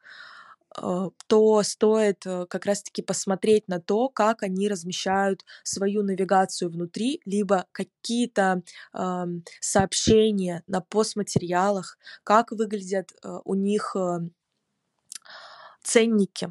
[1.26, 7.66] то стоит э, как раз-таки посмотреть на то, как они размещают свою навигацию внутри, либо
[7.72, 8.62] какие-то
[9.60, 14.20] сообщения на постматериалах, как выглядят э, у них э,
[15.82, 16.50] ценники.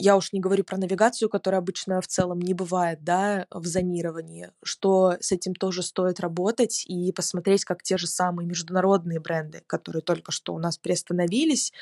[0.00, 3.64] А, я уж не говорю про навигацию, которая обычно в целом не бывает, да, в
[3.66, 9.62] зонировании, что с этим тоже стоит работать и посмотреть, как те же самые международные бренды,
[9.66, 11.72] которые только что у нас приостановились,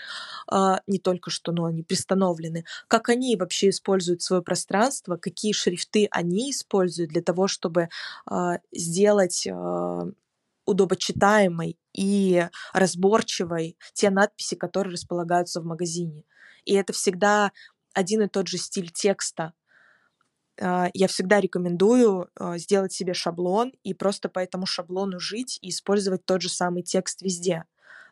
[0.48, 6.08] а, не только что, но они приостановлены, как они вообще используют свое пространство, какие шрифты
[6.10, 7.88] они используют для того, чтобы
[8.26, 9.46] а, сделать
[10.64, 16.24] удобочитаемой и разборчивой те надписи, которые располагаются в магазине.
[16.64, 17.50] и это всегда
[17.95, 19.53] один и тот же стиль текста.
[20.61, 25.70] А, я всегда рекомендую а, сделать себе шаблон и просто по этому шаблону жить и
[25.70, 27.64] использовать тот же самый текст везде.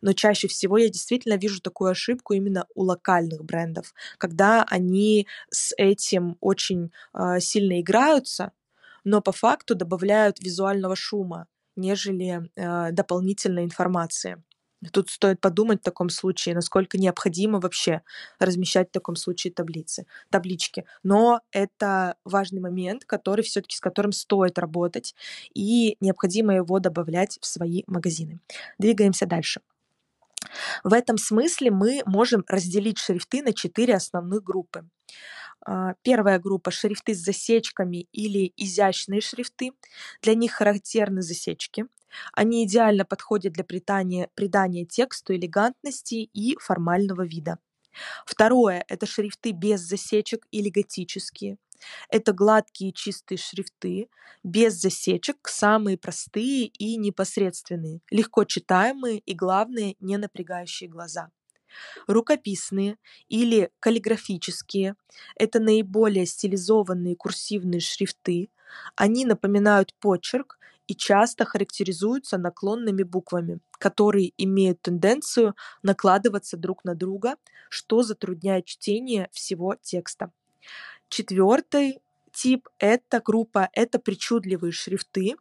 [0.02, 5.74] Но чаще всего я действительно вижу такую ошибку именно у локальных брендов, когда они с
[5.76, 8.52] этим очень э, сильно играются,
[9.04, 14.42] но по факту добавляют визуального шума, нежели дополнительной информации.
[14.92, 18.02] Тут стоит подумать в таком случае, насколько необходимо вообще
[18.38, 20.86] размещать в таком случае таблицы, таблички.
[21.02, 25.14] Но это важный момент, который все-таки с которым стоит работать,
[25.54, 28.40] и необходимо его добавлять в свои магазины.
[28.78, 29.60] Двигаемся дальше.
[30.82, 34.88] В этом смысле мы можем разделить шрифты на четыре основных группы.
[35.66, 39.72] А, первая группа— шрифты с засечками или изящные шрифты.
[40.22, 41.86] Для них характерны засечки.
[42.32, 47.58] Они идеально подходят для придания, придания тексту элегантности и формального вида.
[48.26, 51.58] Второе— это шрифты без засечек или готические.
[52.10, 54.08] Это гладкие чистые шрифты,
[54.44, 61.30] без засечек, самые простые и непосредственные, легко читаемые и, главное, не напрягающие глаза.
[62.06, 62.96] Рукописные
[63.28, 64.96] или каллиграфические–
[65.36, 68.50] это наиболее стилизованные курсивные шрифты.
[68.96, 77.36] Они напоминают почерк и часто характеризуются наклонными буквами, которые имеют тенденцию накладываться друг на друга,
[77.68, 80.32] что затрудняет чтение всего текста.
[81.08, 82.00] Четвертый
[82.32, 85.36] тип– это группа, это причудливые шрифты,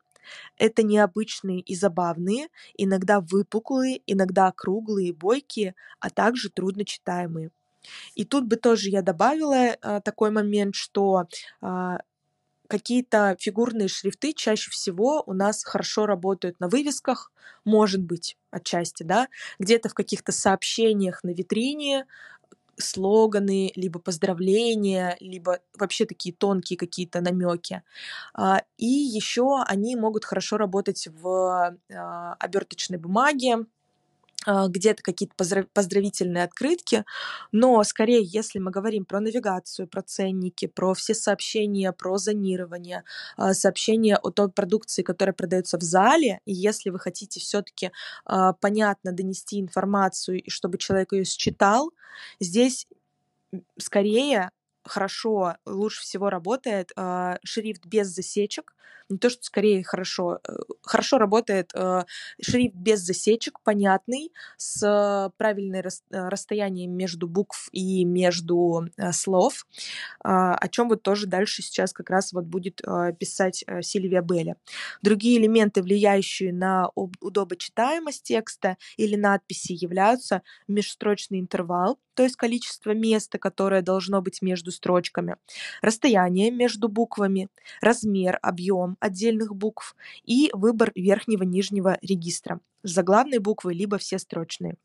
[0.57, 2.47] это необычные и забавные,
[2.77, 7.51] иногда выпуклые, иногда округлые, бойкие, а также трудночитаемые.
[8.15, 11.27] И тут бы тоже я добавила а, такой момент, что
[11.61, 11.99] а,
[12.67, 17.31] какие-то фигурные шрифты чаще всего у нас хорошо работают на вывесках,
[17.65, 19.27] может быть, отчасти, да,
[19.59, 22.05] где-то в каких-то сообщениях на витрине,
[22.79, 27.83] слоганы, либо поздравления, либо вообще такие тонкие какие-то намеки.
[28.33, 33.65] А, и еще они могут хорошо работать в а, оберточной бумаге,
[34.45, 35.35] где-то какие-то
[35.73, 37.03] поздравительные открытки,
[37.51, 43.03] но скорее, если мы говорим про навигацию, про ценники, про все сообщения, про зонирование,
[43.37, 47.91] а, сообщения о той продукции, которая продается в зале, и если вы хотите все-таки
[48.25, 51.91] а, понятно донести информацию и чтобы человек ее считал,
[52.39, 52.87] здесь
[53.77, 54.51] скорее
[54.89, 58.73] хорошо, лучше всего работает э, шрифт без засечек.
[59.09, 60.39] Не то, что скорее хорошо.
[60.47, 62.03] Э, хорошо работает э,
[62.41, 69.65] шрифт без засечек, понятный, с правильным рас, расстоянием между букв и между э, слов,
[70.23, 74.21] э, о чем вот тоже дальше сейчас как раз вот будет э, писать э, Сильвия
[74.21, 74.55] Белли.
[75.01, 83.39] Другие элементы, влияющие на удобочитаемость текста или надписи, являются межстрочный интервал, то есть количество места,
[83.39, 85.35] которое должно быть между строчками,
[85.81, 87.49] расстояние между буквами,
[87.81, 94.75] размер, объем отдельных букв и выбор верхнего-нижнего регистра, заглавные буквы либо все строчные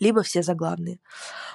[0.00, 0.98] либо все заглавные.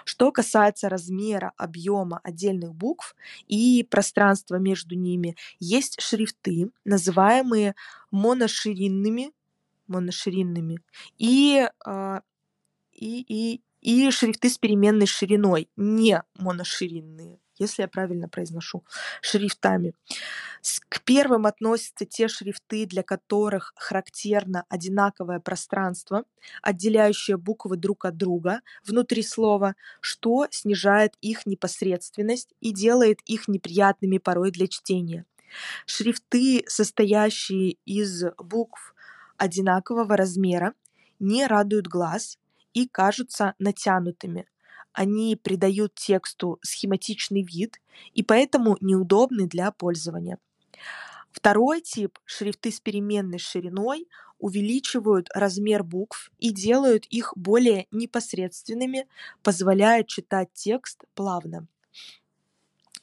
[0.05, 3.15] Что касается размера, объема отдельных букв
[3.47, 7.75] и пространства между ними, есть шрифты, называемые
[8.11, 9.31] моноширинными,
[9.87, 10.79] моноширинными
[11.17, 12.21] и, э,
[12.93, 18.83] и, и, и шрифты с переменной шириной, не моноширинные, если я правильно произношу,
[19.21, 19.93] шрифтами.
[20.89, 26.23] К первым относятся те шрифты, для которых характерно одинаковое пространство,
[26.61, 34.19] отделяющее буквы друг от друга внутри слова, что снижает их непосредственность и делает их неприятными
[34.19, 35.25] порой для чтения.
[35.85, 38.95] Шрифты, состоящие из букв
[39.37, 40.73] одинакового размера,
[41.19, 42.37] не радуют глаз,
[42.73, 44.47] и кажутся натянутыми.
[44.93, 47.81] Они придают тексту схематичный вид
[48.13, 50.37] и поэтому неудобны для пользования.
[51.31, 54.07] Второй тип– шрифты с переменной шириной
[54.37, 59.07] увеличивают размер букв и делают их более непосредственными,
[59.43, 61.67] позволяя читать текст плавно.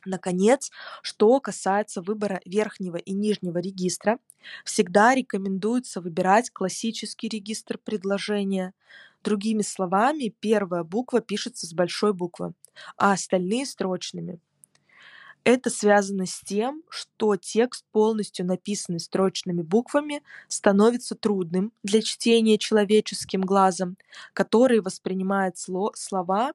[0.05, 0.71] Наконец,
[1.03, 4.19] что касается выбора верхнего и нижнего регистра,
[4.65, 8.75] всегда рекомендуется выбирать классический регистр предложения.
[9.23, 12.55] Другими словами, первая буква пишется с большой буквы,
[12.97, 14.41] а остальные строчными.
[15.45, 23.41] Это связано с тем, что текст, полностью написанный строчными буквами, становится трудным для чтения человеческим
[23.41, 23.97] глазом,
[24.35, 26.53] который воспринимает слова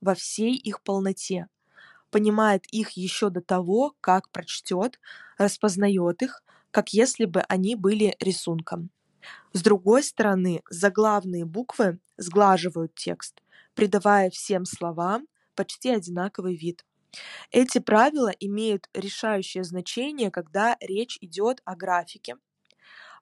[0.00, 1.48] во всей их полноте,
[2.10, 5.00] понимает их еще до того, как прочтет,
[5.38, 8.90] распознает их, как если бы они были рисунком.
[9.52, 13.40] С другой стороны, заглавные буквы сглаживают текст,
[13.74, 16.84] придавая всем словам почти одинаковый вид.
[17.50, 22.36] Эти правила имеют решающее значение, когда речь идет о графике,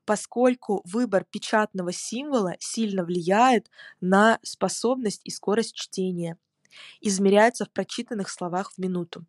[0.04, 6.38] поскольку выбор печатного символа сильно влияет на способность и скорость чтения.
[7.00, 9.26] Измеряется в прочитанных словах в минуту.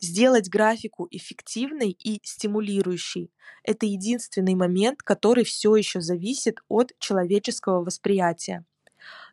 [0.00, 3.30] Сделать графику эффективной и стимулирующей–
[3.64, 8.64] это единственный момент, который все еще зависит от человеческого восприятия,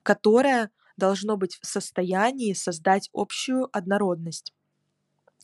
[0.03, 4.53] которое должно быть в состоянии создать общую однородность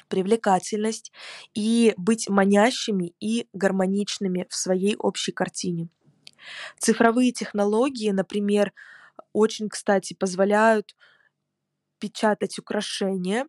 [0.08, 1.12] привлекательность
[1.54, 5.90] и быть манящими и гармоничными в своей общей картине.
[6.78, 8.74] Цифровые технологии, например,
[9.34, 10.96] очень, кстати, позволяют
[12.00, 13.48] печатать украшения,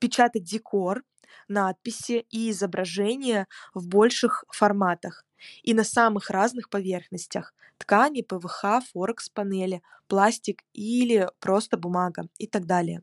[0.00, 1.04] печатать декор,
[1.48, 5.24] надписи и изображения в больших форматах
[5.62, 13.02] и на самых разных поверхностях– ткани, ПВХ, форекс-панели, пластик или просто бумага и так далее.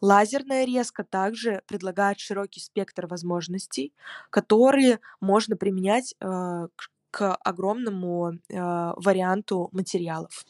[0.00, 3.92] Лазерная резка также предлагает широкий спектр возможностей,
[4.28, 6.68] которые можно применять э,
[7.10, 10.44] к огромному э, варианту материалов.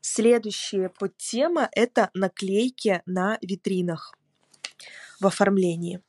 [0.00, 4.14] Следующая подтема– это наклейки на витринах
[5.20, 6.00] в оформлении.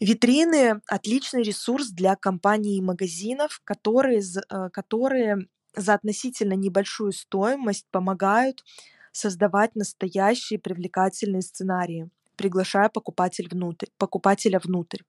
[0.00, 8.64] Витрины– отличный ресурс для компаний и магазинов, которые, э, которые за относительно небольшую стоимость помогают
[9.12, 15.02] создавать настоящие привлекательные сценарии, приглашая покупатель внутрь, покупателя внутрь.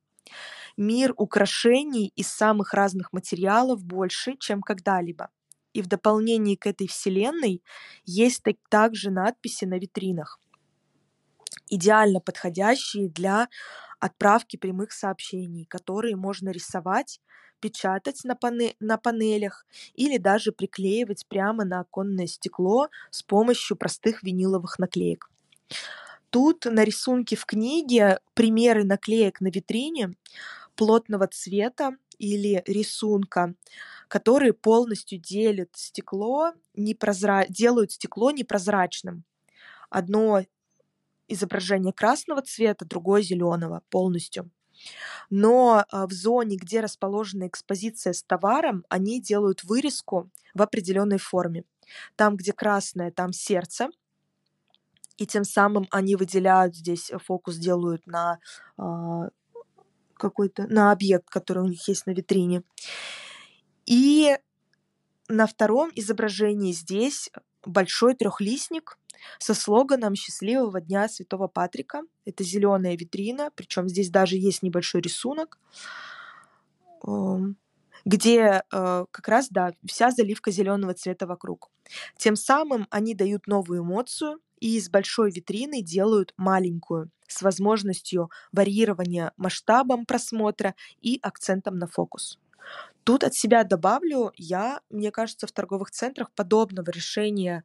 [0.76, 5.30] Мир украшений из самых разных материалов больше, чем когда-либо.
[5.74, 7.64] И в дополнение к этой вселенной
[8.04, 10.41] есть также надписи на витринах,
[11.72, 13.48] идеально подходящие для
[14.00, 17.20] отправки прямых сообщений, которые можно рисовать
[17.60, 24.24] печатать на, пане на панелях или даже приклеивать прямо на оконное стекло с помощью простых
[24.24, 25.30] виниловых наклеек.
[26.32, 30.14] Тут на рисунке в книге примеры наклеек на витрине
[30.76, 33.54] плотного цвета или рисунка,
[34.08, 37.46] которые полностью делят стекло, непрозра...
[37.48, 39.24] делают стекло непрозрачным.
[39.90, 40.42] Одно
[41.32, 44.50] изображение красного цвета, другое зеленого полностью.
[45.30, 51.64] Но а, в зоне, где расположена экспозиция с товаром, они делают вырезку в определенной форме.
[52.16, 53.90] Там, где красное, там сердце,
[55.18, 58.40] и тем самым они выделяют здесь фокус, делают на
[58.78, 59.30] э,
[60.16, 62.64] какой-то на объект, который у них есть на витрине.
[63.86, 64.36] И
[65.28, 67.30] на втором изображении здесь
[67.66, 68.98] большой трехлистник
[69.40, 72.02] со слоганом «Счастливого дня Святого Патрика».
[72.26, 75.60] Это зеленая витрина, причем здесь даже есть небольшой рисунок,
[78.06, 81.70] где э, как раз, да, вся заливка зеленого цвета вокруг.
[82.18, 89.34] Тем самым они дают новую эмоцию и из большой витрины делают маленькую, с возможностью варьирования
[89.38, 92.40] масштабом просмотра и акцентом на фокус.
[93.04, 97.64] Тут от себя добавлю, я, мне кажется, в торговых центрах подобного решения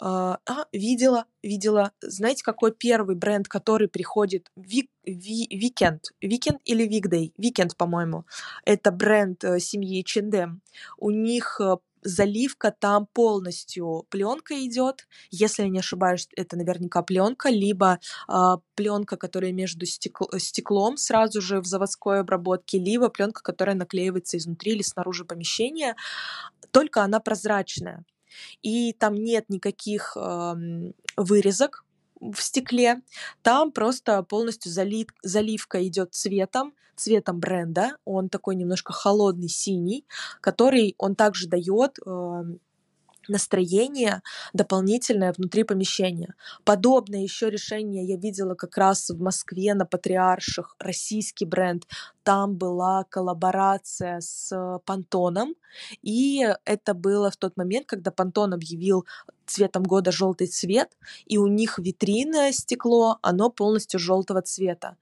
[0.00, 1.92] а, а, видела, видела.
[2.00, 4.50] Знаете, какой первый бренд, который приходит?
[4.56, 6.00] Ви, ви, Weekend.
[6.24, 7.32] Weekend или Weekday?
[7.38, 8.24] Weekend, по-моему.
[8.64, 10.60] Это бренд э, семьи H&M.
[10.98, 15.08] У них э, заливка там полностью пленка идет.
[15.30, 21.40] Если я не ошибаюсь, это наверняка пленка, либо э, пленка, которая между стекло, стеклом сразу
[21.40, 25.96] же в заводской обработке, либо пленка, которая наклеивается изнутри или снаружи помещения.
[26.70, 28.04] Только она прозрачная
[28.62, 30.54] и там нет никаких э,
[31.16, 31.84] вырезок
[32.20, 33.02] в стекле,
[33.42, 40.04] там просто полностью залит, заливка идет цветом, цветом бренда, он такой немножко холодный синий,
[40.40, 42.42] который он также дает э,
[43.28, 44.22] настроение
[44.52, 46.34] дополнительное внутри помещения.
[46.64, 51.84] Подобное еще решение я видела как раз в Москве на Патриарших, российский бренд.
[52.22, 55.54] Там была коллаборация с Пантоном,
[56.02, 59.06] и это было в тот момент, когда Пантон объявил
[59.46, 64.96] цветом года желтый цвет, и у них витрина стекло, оно полностью желтого цвета.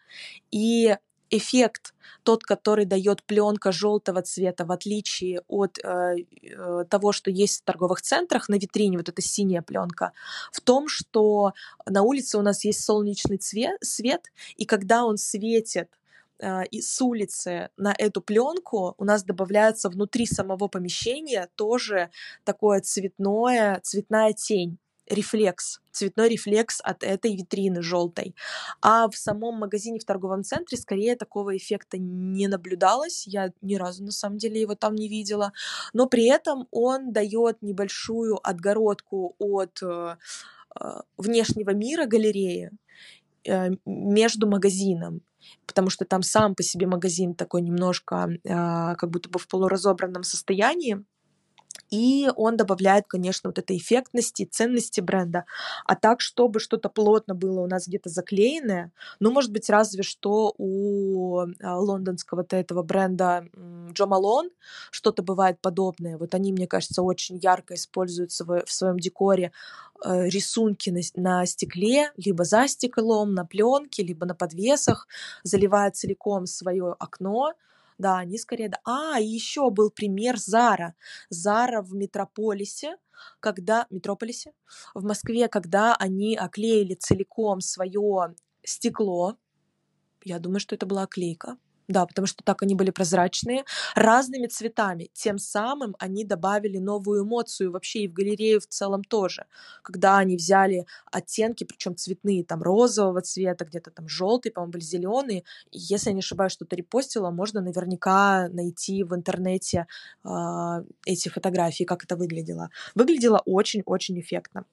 [0.50, 0.96] И
[1.30, 7.62] эффект тот, который дает пленка желтого цвета, в отличие от э, э, того, что есть
[7.62, 10.12] в торговых центрах на витрине, вот эта синяя пленка,
[10.52, 11.52] в том, что
[11.86, 15.90] на улице у нас есть солнечный цвет, свет, и когда он светит
[16.38, 22.10] э, и с улицы на эту пленку у нас добавляется внутри самого помещения тоже
[22.44, 24.78] такое цветное, цветная тень
[25.08, 28.34] рефлекс, цветной рефлекс от этой витрины желтой.
[28.82, 33.26] А в самом магазине в торговом центре скорее такого эффекта не наблюдалось.
[33.26, 35.52] Я ни разу на самом деле его там не видела.
[35.92, 40.16] Но при этом он дает небольшую отгородку от э,
[40.80, 42.70] э, внешнего мира галереи
[43.46, 45.22] э, между магазином,
[45.66, 48.48] потому что там сам по себе магазин такой немножко э,
[48.96, 51.04] как будто бы в полуразобранном состоянии,
[51.90, 55.44] и он добавляет, конечно, вот этой эффектности, ценности бренда.
[55.84, 60.54] А так, чтобы что-то плотно было у нас где-то заклеенное, ну, может быть, разве что
[60.58, 63.48] у а, лондонского-то этого бренда
[63.92, 64.50] Джо Малон
[64.90, 66.18] что-то бывает подобное.
[66.18, 69.52] Вот они, мне кажется, очень ярко используют в своем декоре
[70.04, 75.06] э, рисунки на, на стекле, либо за стеклом, на пленке, либо на подвесах,
[75.42, 77.52] заливают целиком свое окно,
[77.98, 78.70] да, они скорее...
[78.84, 80.94] А, и еще был пример Зара.
[81.30, 82.96] Зара в Метрополисе,
[83.40, 83.86] когда...
[83.90, 84.52] Метрополисе?
[84.94, 89.38] В Москве, когда они оклеили целиком свое стекло.
[90.24, 91.56] Я думаю, что это была оклейка.
[91.88, 93.64] Да, потому что так они были прозрачные,
[93.94, 95.08] разными цветами.
[95.12, 99.46] Тем самым они добавили новую эмоцию вообще и в галерею в целом тоже.
[99.82, 105.44] Когда они взяли оттенки, причем цветные, там розового цвета, где-то там желтый, по-моему, были зеленые.
[105.70, 109.86] Если я не ошибаюсь, что-то репостила, можно наверняка найти в интернете
[110.24, 110.28] э,
[111.04, 112.70] эти фотографии, как это выглядело.
[112.96, 114.64] Выглядело очень-очень эффектно.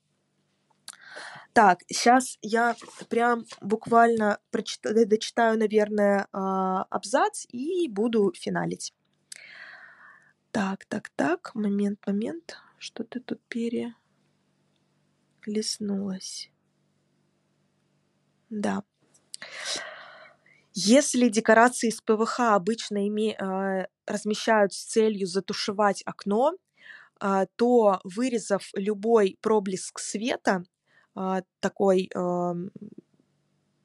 [1.53, 2.75] Так, сейчас я
[3.09, 8.91] прям буквально прочитаю, дочитаю, наверное, а, абзац и буду финалить.
[10.51, 12.57] Так, так, так, момент, момент.
[12.79, 13.39] Что-то тут
[15.45, 16.49] перелистнулось.
[18.49, 18.83] Да.
[20.73, 26.53] Если декорации из ПВХ обычно име, э, размещают с целью затушевать окно,
[27.21, 30.72] э, то вырезав любой проблеск света, а,
[31.59, 32.09] такой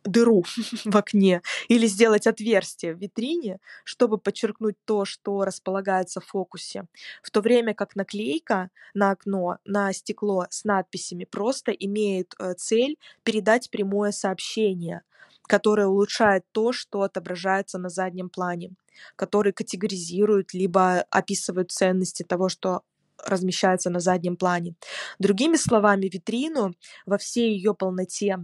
[0.09, 0.45] дыру
[0.85, 6.87] в окне или сделать отверстие в витрине, чтобы подчеркнуть то, что располагается в фокусе,
[7.23, 12.97] в то время как наклейка на окно, на стекло с надписями просто имеет э, цель
[13.23, 15.03] передать прямое сообщение,
[15.43, 18.73] которое улучшает то, что отображается на заднем плане,
[19.17, 22.83] который категоризирует либо описывает ценности того, что
[23.25, 24.75] размещается на заднем плане.
[25.19, 26.75] Другими словами, витрину
[27.07, 28.39] во всей ее полноте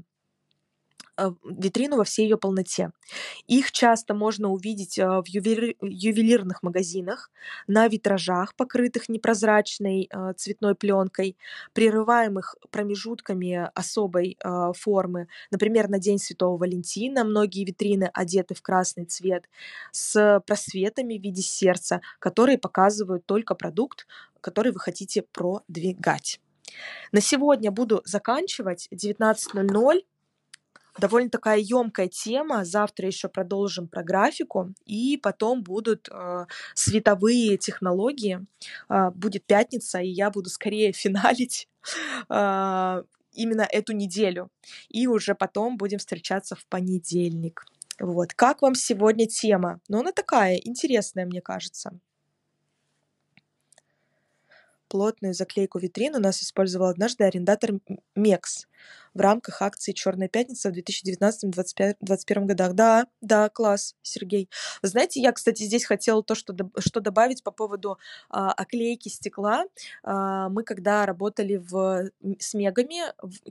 [1.45, 2.91] витрину во всей ее полноте.
[3.47, 7.31] Их часто можно увидеть э, в ювелирных магазинах,
[7.67, 11.37] на витражах, покрытых непрозрачной э, цветной пленкой,
[11.73, 14.39] прерываемых промежутками особой
[14.75, 15.29] формы.
[15.51, 19.45] Например, на День Святого Валентина многие витрины одеты в красный цвет
[19.93, 24.07] с просветами в виде сердца, которые показывают только продукт,
[24.41, 26.41] который вы хотите продвигать.
[27.13, 28.89] На сегодня буду заканчивать.
[28.93, 30.03] 19.00.
[30.99, 32.65] Довольно такая емкая тема.
[32.65, 34.73] Завтра еще продолжим про графику.
[34.85, 38.47] И потом будут э, световые технологии.
[38.89, 41.69] Э, будет пятница, и я буду скорее финалить
[42.29, 44.51] э, именно эту неделю.
[44.89, 47.65] И уже потом будем встречаться в понедельник.
[47.99, 48.35] Вот.
[48.35, 49.81] Как вам сегодня тема?
[49.89, 51.93] Ну, она такая интересная, мне кажется
[54.95, 57.73] плотную заклейку витрин у нас использовал однажды арендатор
[58.15, 58.69] Мекс
[59.15, 62.75] в рамках акции «Черная пятница» в 2019-2021 годах.
[62.75, 64.51] Да, да, класс, Сергей.
[64.83, 67.99] Знаете, я, кстати, здесь хотела то, что, что добавить по поводу
[68.29, 69.65] а, оклейки стекла.
[70.03, 73.03] А, мы когда работали в, с Мегами,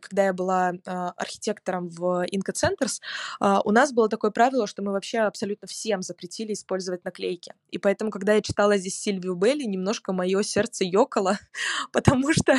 [0.01, 2.99] когда я была а, архитектором в Inca Centers,
[3.39, 7.53] а, у нас было такое правило, что мы вообще абсолютно всем запретили использовать наклейки.
[7.72, 11.39] И поэтому, когда я читала здесь Сильвию Белли, немножко мое сердце ёкало,
[11.91, 12.55] потому что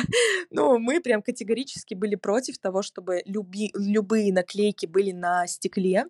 [0.49, 6.05] ну, мы прям категорически были против того, чтобы люби, любые наклейки были на стекле.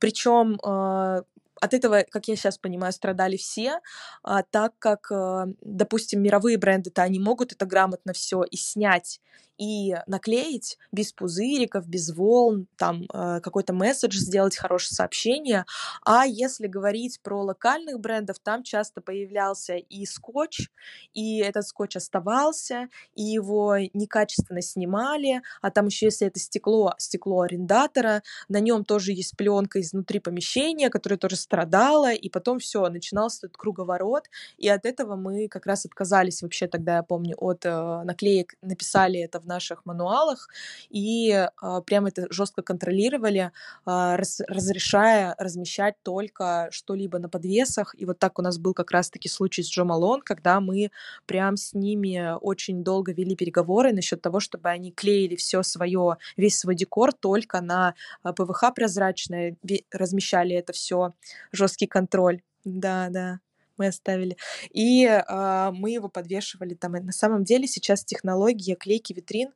[0.00, 1.22] Причем э,
[1.60, 3.80] от этого, как я сейчас понимаю, страдали все,
[4.24, 9.20] а, так как, э, допустим, мировые бренды-то они могут это грамотно все и снять
[9.58, 15.64] и наклеить без пузыриков, без волн, там э, какой-то месседж сделать, хорошее сообщение.
[16.04, 20.68] А если говорить про локальных брендов, там часто появлялся и скотч,
[21.12, 27.42] и этот скотч оставался, и его некачественно снимали, а там еще если это стекло, стекло
[27.42, 33.46] арендатора, на нем тоже есть пленка изнутри помещения, которая тоже страдала, и потом все, начинался
[33.46, 34.28] этот круговорот,
[34.58, 39.20] и от этого мы как раз отказались вообще тогда, я помню, от э, наклеек, написали
[39.20, 40.48] это в наших мануалах
[40.90, 43.52] и э, прямо это жестко контролировали,
[43.86, 47.94] э, раз, разрешая размещать только что-либо на подвесах.
[47.98, 50.90] И вот так у нас был как раз-таки случай с Джо Малон, когда мы
[51.26, 56.58] прям с ними очень долго вели переговоры насчет того, чтобы они клеили все свое, весь
[56.58, 59.56] свой декор только на ПВХ прозрачное,
[59.92, 61.12] размещали это все,
[61.52, 62.42] жесткий контроль.
[62.64, 63.40] Да, да
[63.76, 64.36] мы оставили.
[64.70, 66.96] И э, мы его подвешивали там.
[66.96, 69.52] И на самом деле сейчас технология клейки витрин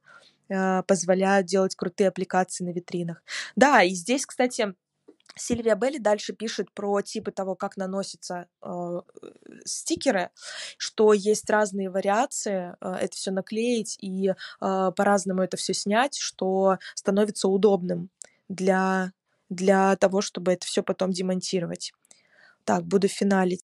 [0.48, 3.22] э, позволяют делать крутые аппликации на витринах.
[3.56, 4.74] Да, и здесь, кстати,
[5.36, 9.00] Сильвия Белли дальше пишет про типы того, как наносятся э,
[9.64, 10.30] стикеры,
[10.76, 16.78] что есть разные вариации, э, это все наклеить и э, по-разному это все снять, что
[16.94, 18.10] становится удобным
[18.48, 19.12] для,
[19.48, 21.92] для того, чтобы это все потом демонтировать.
[22.64, 23.64] Так, буду финалить.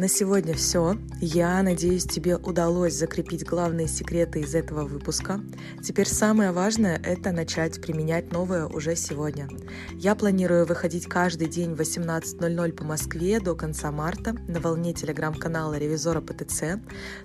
[0.00, 0.96] На сегодня все.
[1.20, 5.42] Я надеюсь, тебе удалось закрепить главные секреты из этого выпуска.
[5.82, 9.46] Теперь самое важное— это начать применять новое уже сегодня.
[9.92, 15.76] Я планирую выходить каждый день в 18.00 по Москве до конца марта на волне телеграм-канала
[15.76, 16.80] Ревизора ПТЦ.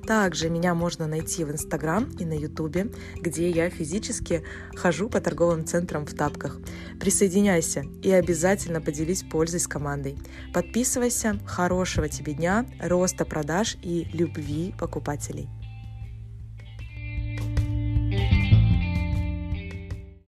[0.05, 4.43] Также меня можно найти в Инстаграм и на Ютубе, где я физически
[4.75, 6.57] хожу по торговым центрам в тапках.
[6.99, 10.17] Присоединяйся и обязательно поделись пользой с командой.
[10.53, 11.39] Подписывайся.
[11.45, 15.47] Хорошего тебе дня роста продаж и любви покупателей.